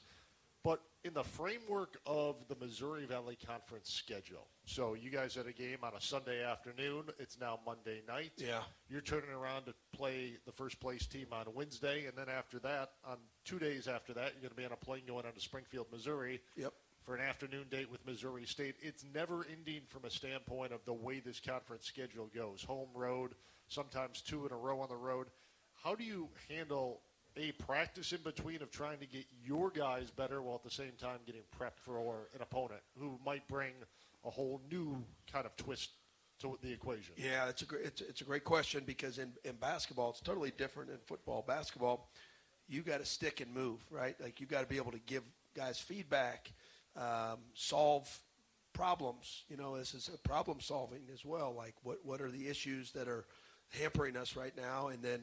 [0.63, 5.51] But in the framework of the Missouri Valley Conference schedule, so you guys had a
[5.51, 7.03] game on a Sunday afternoon.
[7.19, 8.31] It's now Monday night.
[8.37, 8.61] Yeah.
[8.89, 12.91] You're turning around to play the first place team on Wednesday, and then after that,
[13.05, 15.41] on two days after that, you're going to be on a plane going on to
[15.41, 16.41] Springfield, Missouri.
[16.55, 18.75] Yep for an afternoon date with Missouri State.
[18.79, 23.31] It's never ending from a standpoint of the way this conference schedule goes home, road,
[23.69, 25.25] sometimes two in a row on the road.
[25.83, 27.01] How do you handle
[27.35, 30.91] a practice in between of trying to get your guys better while at the same
[30.99, 33.73] time getting prepped for an opponent who might bring
[34.25, 35.89] a whole new kind of twist
[36.39, 37.13] to the equation?
[37.17, 40.51] Yeah, it's a great, it's, it's a great question because in, in basketball, it's totally
[40.57, 41.43] different than football.
[41.47, 42.09] Basketball,
[42.67, 44.15] you got to stick and move, right?
[44.21, 45.23] Like you got to be able to give
[45.55, 46.51] guys feedback
[46.95, 48.09] um, solve
[48.73, 49.43] problems.
[49.49, 51.53] You know, this is problem solving as well.
[51.55, 53.25] Like, what what are the issues that are
[53.69, 55.21] hampering us right now, and then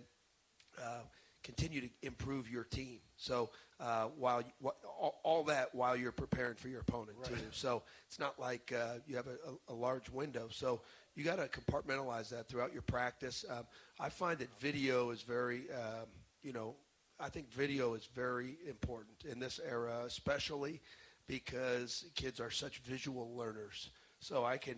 [0.83, 1.03] uh,
[1.49, 2.99] continue to improve your team.
[3.17, 3.49] So
[3.81, 7.31] uh, while you, all, all, that while you're preparing for your opponent right.
[7.31, 7.39] too.
[7.53, 10.49] So it's not like uh, you have a, a, a, large window.
[10.51, 10.83] So
[11.15, 13.47] you got to compartmentalize that throughout your practice.
[13.49, 13.65] Um,
[13.99, 16.09] I find that video is very, um,
[16.43, 16.75] you know,
[17.19, 20.83] I think video is very important in this era, especially
[21.27, 23.89] because kids are such visual learners.
[24.21, 24.77] So I can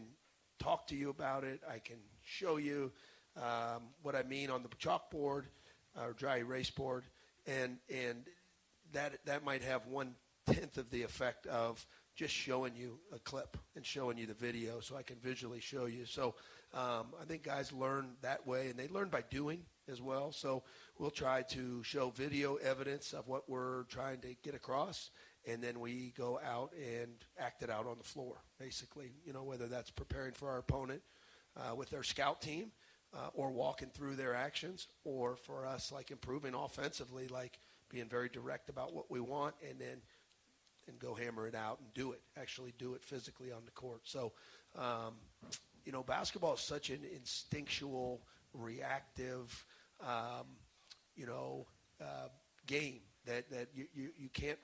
[0.60, 1.62] talk to you about it.
[1.68, 2.92] I can show you
[3.36, 5.46] um, what I mean on the chalkboard
[5.96, 7.04] or dry erase board,
[7.46, 8.24] and and
[8.92, 10.14] that that might have one
[10.46, 11.86] tenth of the effect of
[12.16, 15.86] just showing you a clip and showing you the video, so I can visually show
[15.86, 16.04] you.
[16.04, 16.34] So
[16.74, 20.32] um, I think guys learn that way, and they learn by doing as well.
[20.32, 20.62] So
[20.98, 25.10] we'll try to show video evidence of what we're trying to get across
[25.46, 29.12] and then we go out and act it out on the floor, basically.
[29.24, 31.02] You know, whether that's preparing for our opponent
[31.56, 32.72] uh, with their scout team,
[33.14, 37.58] uh, or walking through their actions, or for us, like improving offensively, like
[37.88, 40.00] being very direct about what we want, and then
[40.88, 42.20] and go hammer it out and do it.
[42.36, 44.00] Actually, do it physically on the court.
[44.04, 44.32] So,
[44.76, 45.14] um,
[45.84, 48.20] you know, basketball is such an instinctual,
[48.54, 49.64] reactive,
[50.00, 50.46] um,
[51.16, 51.66] you know,
[52.00, 52.28] uh,
[52.66, 54.58] game that that you, you, you can't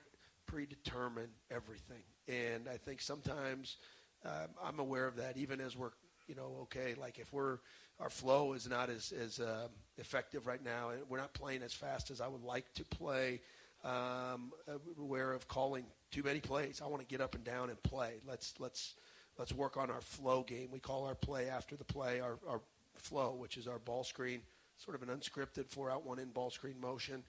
[0.45, 2.03] predetermine everything.
[2.27, 3.77] And I think sometimes
[4.25, 5.91] um, I'm aware of that, even as we're,
[6.27, 7.59] you know, okay, like if we're,
[7.99, 9.67] our flow is not as, as uh,
[9.97, 13.41] effective right now, and we're not playing as fast as I would like to play.
[13.83, 14.51] Um,
[14.99, 16.81] aware of calling too many plays.
[16.83, 18.15] I want to get up and down and play.
[18.27, 18.95] Let's let's
[19.37, 20.69] let's work on our flow game.
[20.71, 22.61] We call our play after the play our, our
[22.95, 24.41] flow, which is our ball screen,
[24.77, 27.23] sort of an unscripted four out one in ball screen motion,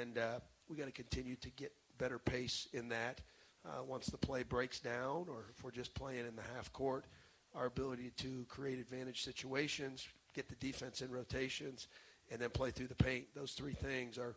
[0.00, 3.20] and uh, we got to continue to get better pace in that.
[3.66, 7.06] Uh, once the play breaks down, or if we're just playing in the half court,
[7.54, 11.88] our ability to create advantage situations, get the defense in rotations,
[12.30, 13.26] and then play through the paint.
[13.34, 14.34] Those three things are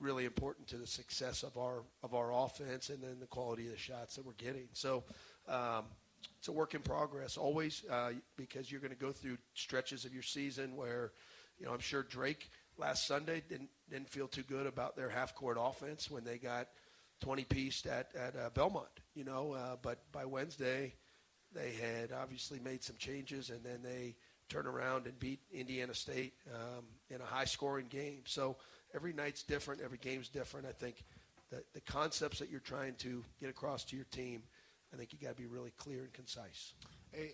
[0.00, 3.72] really important to the success of our of our offense, and then the quality of
[3.72, 4.68] the shots that we're getting.
[4.72, 5.04] So.
[5.48, 5.84] Um,
[6.38, 10.14] it's a work in progress always uh, because you're going to go through stretches of
[10.14, 11.10] your season where,
[11.58, 12.48] you know, I'm sure Drake
[12.78, 16.68] last Sunday didn't didn't feel too good about their half court offense when they got
[17.22, 20.94] 20 pieced at, at uh, Belmont, you know, uh, but by Wednesday,
[21.54, 24.14] they had obviously made some changes and then they
[24.48, 28.20] turn around and beat Indiana State um, in a high scoring game.
[28.26, 28.56] So
[28.94, 30.66] every night's different, every game's different.
[30.66, 31.04] I think
[31.50, 34.42] the, the concepts that you're trying to get across to your team,
[34.92, 36.74] I think you got to be really clear and concise.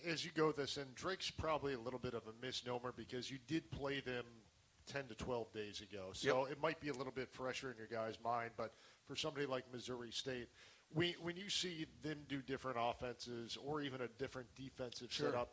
[0.09, 3.39] As you go this, and Drake's probably a little bit of a misnomer because you
[3.47, 4.25] did play them
[4.89, 6.07] 10 to 12 days ago.
[6.13, 6.53] So yep.
[6.53, 8.73] it might be a little bit fresher in your guys' mind, but
[9.07, 10.49] for somebody like Missouri State,
[10.95, 15.31] we, when you see them do different offenses or even a different defensive sure.
[15.31, 15.53] setup,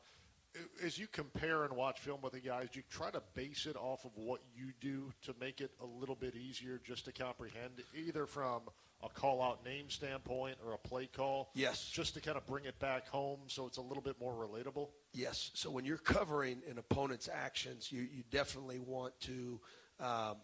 [0.84, 4.06] as you compare and watch film with the guys, you try to base it off
[4.06, 8.26] of what you do to make it a little bit easier just to comprehend, either
[8.26, 8.62] from
[9.04, 11.52] a call out name standpoint or a play call.
[11.54, 11.90] Yes.
[11.90, 14.90] Just to kind of bring it back home so it's a little bit more relatable.
[15.14, 15.52] Yes.
[15.54, 19.60] So when you're covering an opponent's actions, you, you definitely want to,
[20.00, 20.38] um,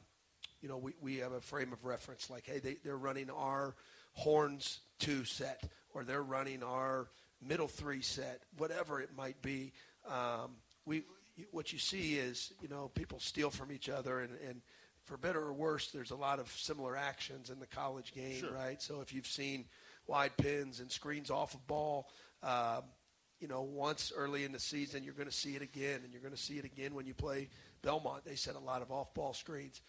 [0.61, 3.75] you know, we, we have a frame of reference like, hey, they, they're running our
[4.13, 7.09] horns two set or they're running our
[7.41, 9.73] middle three set, whatever it might be.
[10.07, 10.55] Um,
[10.85, 11.03] we
[11.51, 14.61] what you see is you know people steal from each other, and, and
[15.05, 18.51] for better or worse, there's a lot of similar actions in the college game, Sure.
[18.53, 18.81] right?
[18.81, 19.65] So if you've seen
[20.07, 22.07] wide pins and screens off of ball.
[22.43, 22.83] Um,
[23.39, 26.21] you know, once early in the season, you're going to see it again, and you're
[26.21, 27.49] going to see it again when you play
[27.81, 28.23] Belmont.
[28.23, 29.81] They set a lot of off-ball screens.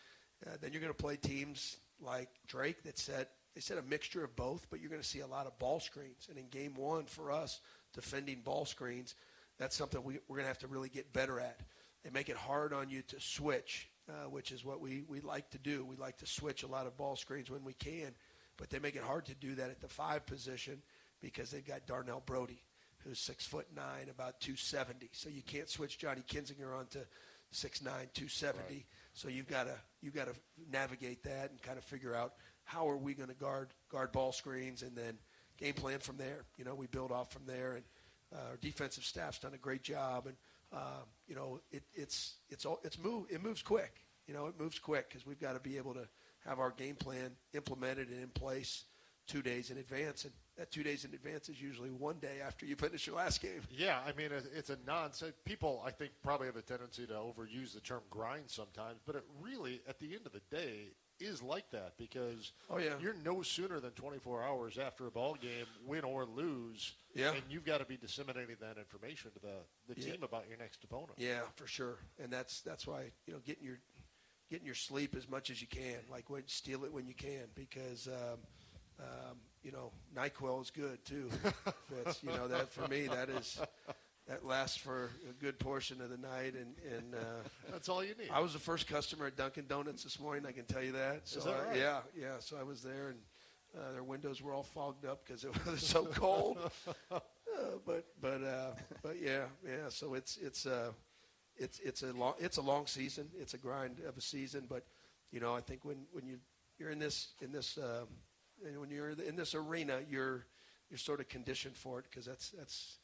[0.47, 4.25] Uh, then you're going to play teams like Drake that set they said a mixture
[4.25, 6.27] of both, but you're going to see a lot of ball screens.
[6.29, 7.61] And in game one, for us,
[7.93, 9.15] defending ball screens,
[9.59, 11.61] that's something we, we're going to have to really get better at.
[12.03, 15.51] They make it hard on you to switch, uh, which is what we, we like
[15.51, 15.85] to do.
[15.85, 18.13] We like to switch a lot of ball screens when we can,
[18.57, 20.83] but they make it hard to do that at the five position
[21.21, 22.63] because they've got Darnell Brodie,
[23.05, 25.11] who's six foot nine, about 270.
[25.13, 27.01] So you can't switch Johnny Kinziger onto
[27.51, 28.87] six nine, 270.
[29.15, 30.35] So you've got to you've got to
[30.71, 32.35] navigate that and kind of figure out
[32.65, 35.19] how are we going to guard guard ball screens and then
[35.59, 36.45] game plan from there.
[36.57, 37.85] You know, we build off from there, and
[38.35, 40.27] uh, our defensive staff's done a great job.
[40.27, 40.37] And
[40.73, 44.05] um, you know, it, it's it's all it's move it moves quick.
[44.27, 46.07] You know, it moves quick because we've got to be able to
[46.47, 48.85] have our game plan implemented and in place
[49.27, 50.25] two days in advance.
[50.25, 53.41] And that two days in advance is usually one day after you finish your last
[53.41, 53.63] game.
[53.71, 55.33] Yeah, I mean, it's a nonsense.
[55.45, 59.25] People, I think, probably have a tendency to overuse the term grind sometimes, but it
[59.41, 60.89] really, at the end of the day,
[61.21, 62.95] is like that because Oh, yeah.
[63.01, 67.33] you're no sooner than 24 hours after a ball game, win or lose, Yeah.
[67.33, 70.13] and you've got to be disseminating that information to the, the Yeah.
[70.15, 71.13] team about your next opponent.
[71.19, 71.99] Yeah, for sure.
[72.19, 73.79] And that's that's why you know getting your
[74.51, 76.01] getting your sleep as much as you can.
[76.11, 78.39] Like when steal it when you can because um,
[78.99, 81.29] um, you know Nyquil is good too.
[82.05, 82.23] Fitz.
[82.23, 83.61] You know that for me that is
[84.29, 87.19] that lasts for a good portion of the night and and uh,
[87.71, 88.31] That's all you need.
[88.33, 90.45] I was the first customer at Dunkin' Donuts this morning.
[90.47, 91.23] I can tell you that.
[91.29, 91.77] So Is that I- right?
[91.77, 92.39] yeah, yeah.
[92.41, 93.19] So I was there and.
[93.75, 96.59] Uh, their windows were all fogged up because it was so cold.
[97.11, 98.71] Uh, but but uh,
[99.03, 99.89] but yeah yeah.
[99.91, 100.91] So it's it's uh,
[101.57, 103.29] it's it's a long it's a long season.
[103.39, 104.65] It's a grind of a season.
[104.69, 104.85] But
[105.31, 106.39] you know I think when when you
[106.79, 108.09] you're in this in this um,
[108.67, 110.47] and when you're in this arena, you're
[110.91, 112.99] you're sort of conditioned for it because that's that's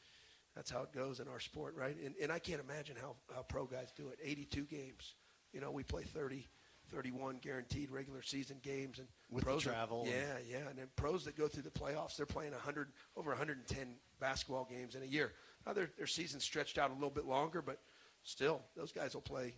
[0.55, 1.95] that's how it goes in our sport, right?
[2.03, 4.19] And and I can't imagine how how pro guys do it.
[4.23, 5.15] 82 games.
[5.53, 6.47] You know, we play 30.
[6.91, 10.87] 31 guaranteed regular season games and With pros that- travel and- yeah, yeah, and then
[10.95, 15.05] pros that go through the playoffs, they're playing 100 over 110 basketball games in a
[15.05, 15.31] year.
[15.67, 17.79] Now their their season's stretched out a little bit longer, but
[18.23, 19.53] still, those guys will play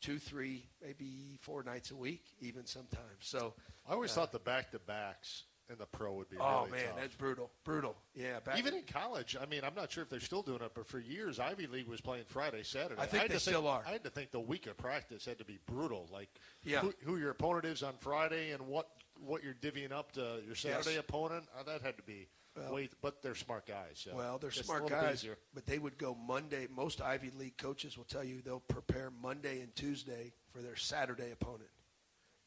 [0.00, 3.02] two, three, maybe four nights a week, even sometimes.
[3.20, 3.54] So
[3.88, 6.70] I always uh, thought the back to backs in the pro would be Oh really
[6.82, 6.96] man, tough.
[7.00, 7.96] that's brutal, brutal.
[8.14, 10.86] Yeah, Even in college, I mean, I'm not sure if they're still doing it, but
[10.86, 13.00] for years, Ivy League was playing Friday, Saturday.
[13.00, 13.82] I think had they to still are.
[13.84, 16.08] I had to think the week of practice had to be brutal.
[16.12, 16.28] Like,
[16.62, 16.80] Yeah.
[16.80, 18.88] who, who your opponent is on Friday and what
[19.24, 20.98] what you're divvying up to your Saturday Yes.
[21.00, 21.46] opponent.
[21.58, 22.28] Uh, that had to be.
[22.56, 24.00] Well- wait, but they're smart guys.
[24.04, 25.38] So Well, they're smart guys, easier.
[25.54, 26.66] but they would go Monday.
[26.68, 31.30] Most Ivy League coaches will tell you they'll prepare Monday and Tuesday for their Saturday
[31.32, 31.70] opponent,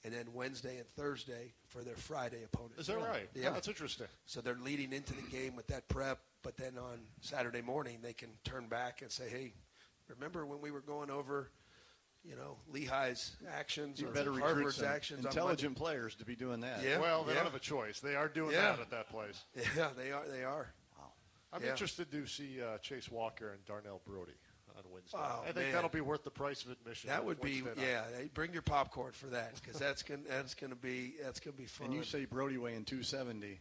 [0.04, 2.80] and then Wednesday and Thursday for their Friday opponent.
[2.80, 3.30] Is that right?
[3.36, 4.08] Yeah, That's interesting.
[4.26, 8.14] So they're leading into the game with that prep, but then on Saturday morning they
[8.14, 9.54] can turn back and say, "Hey,
[10.08, 11.52] remember when we were going over,
[12.24, 16.60] you know, Lehigh's actions You or better Harvard's some actions intelligent players to be doing
[16.62, 16.84] that.
[16.84, 17.00] Yeah.
[17.00, 17.38] Well, they yeah.
[17.38, 18.00] don't have a choice.
[18.00, 18.72] They are doing Yeah.
[18.74, 19.44] that at that place.
[19.76, 20.28] Yeah, they are.
[20.28, 20.74] They are.
[20.98, 21.06] Wow.
[21.54, 21.72] I'm Yeah.
[21.72, 24.34] interested to see uh, Chase Walker and Darnell Brodie
[24.78, 25.18] on Wednesday.
[25.20, 25.72] Oh, I think man.
[25.74, 27.10] that'll be worth the price of admission.
[27.10, 28.06] That on would be Wednesday night.
[28.18, 28.24] yeah.
[28.34, 31.88] Bring your popcorn for that because that's gonna that's gonna be that's gonna be fun.
[31.88, 33.60] And you say Brodie weighing 270.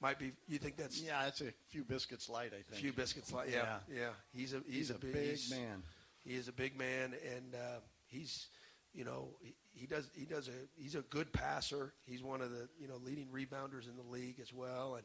[0.00, 0.32] might be.
[0.46, 2.80] You think that's Yeah, that's a few biscuits light, I a think.
[2.82, 4.08] few biscuits like yeah, yeah.
[4.32, 5.82] He's a he's, He's a, a big, big he's- man.
[6.24, 7.78] He is a big man, and uh,
[8.08, 8.48] he's
[8.92, 11.94] you know he, he does he does a he's a good passer.
[12.06, 15.04] He's one of the you know leading rebounders in the league as well, and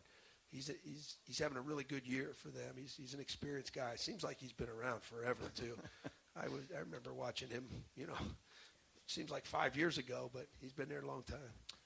[0.49, 2.75] he's a, he's he's having a really good year for them.
[2.75, 3.93] He's he's an experienced guy.
[3.95, 5.77] Seems like he's been around forever too.
[6.35, 7.65] I was I remember watching him.
[7.95, 8.17] You know,
[9.05, 11.39] seems like five years ago, but he's been there a long time.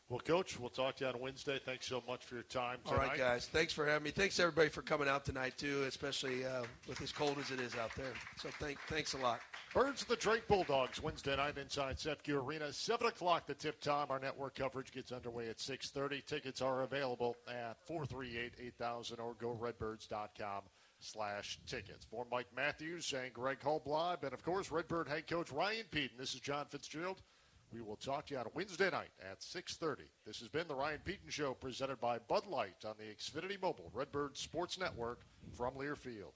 [0.09, 1.59] Well, Coach, we'll talk to you on Wednesday.
[1.65, 3.07] Thanks so much for your time All tonight.
[3.09, 3.47] right, guys.
[3.47, 4.11] Thanks for having me.
[4.11, 7.75] Thanks everybody for coming out tonight too, especially uh, with as cold as it is
[7.75, 8.13] out there.
[8.37, 9.41] So thank thanks a lot.
[9.73, 13.47] Birds of the Drake Bulldogs Wednesday night inside CEFCU Arena, seven o'clock.
[13.47, 14.07] The tip time.
[14.09, 16.23] Our network coverage gets underway at six thirty.
[16.25, 20.61] Tickets are available at four three eight eight thousand or go redbirds.com
[20.99, 22.05] slash tickets.
[22.09, 26.15] For Mike Matthews and Greg Holblaub, and of course Redbird head coach Ryan Pedon.
[26.17, 27.21] This is John Fitzgerald.
[27.73, 29.97] We will talk to you on Wednesday night at 6.30.
[30.25, 33.91] This has been the Ryan Pedon Show presented by Bud Light on the Xfinity Mobile
[33.93, 35.19] Redbird Sports Network
[35.51, 36.35] from Learfield.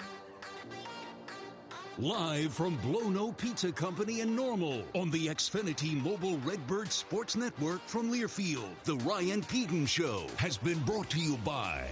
[1.97, 8.11] Live from Blono Pizza Company in Normal on the Xfinity Mobile Redbird Sports Network from
[8.11, 11.87] Learfield, the Ryan Pedon Show has been brought to you by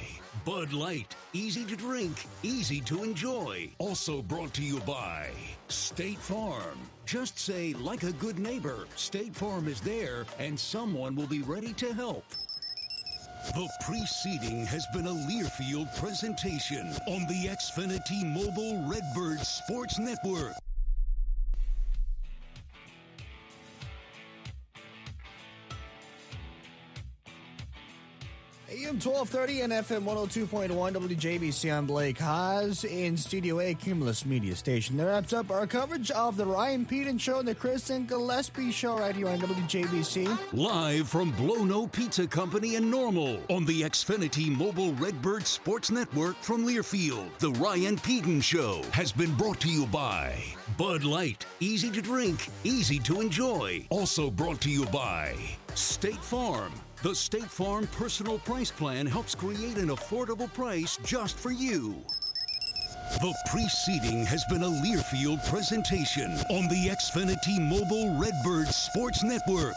[0.46, 3.70] Bud Light, easy to drink, easy to enjoy.
[3.78, 5.30] Also brought to you by
[5.68, 6.80] State Farm.
[7.06, 11.74] Just say, like a good neighbor, State Farm is there and someone will be ready
[11.74, 12.26] to help.
[13.54, 20.54] The preceding has been a Learfield presentation on the Xfinity Mobile Redbird Sports Network.
[28.90, 31.72] AM 1230 and FM 102.1 WJBC.
[31.72, 34.98] I'm Blake Haas in Studio A, Cumulus Media Station.
[34.98, 38.98] That wraps up our coverage of the Ryan Pedon Show and the Kristen Gillespie Show
[38.98, 40.36] right here on WJBC.
[40.54, 46.66] Live from Blow Pizza Company in Normal on the Xfinity Mobile Redbird Sports Network from
[46.66, 47.30] Learfield.
[47.38, 50.44] The Ryan Pedon Show has been brought to you by
[50.80, 53.86] Bud Light, easy to drink, easy to enjoy.
[53.92, 55.36] Also brought to you by
[55.76, 56.72] State Farm.
[57.02, 61.96] The State Farm Personal Price Plan helps create an affordable price just for you.
[63.22, 69.76] The preceding has been a Learfield presentation on the Xfinity Mobile Redbird Sports Network.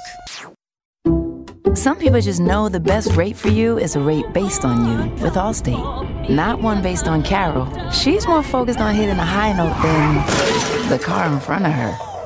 [1.77, 5.15] Some people just know the best rate for you is a rate based on you
[5.23, 7.69] with Allstate, not one based on Carol.
[7.93, 12.12] She's more focused on hitting a high note than the car in front of her.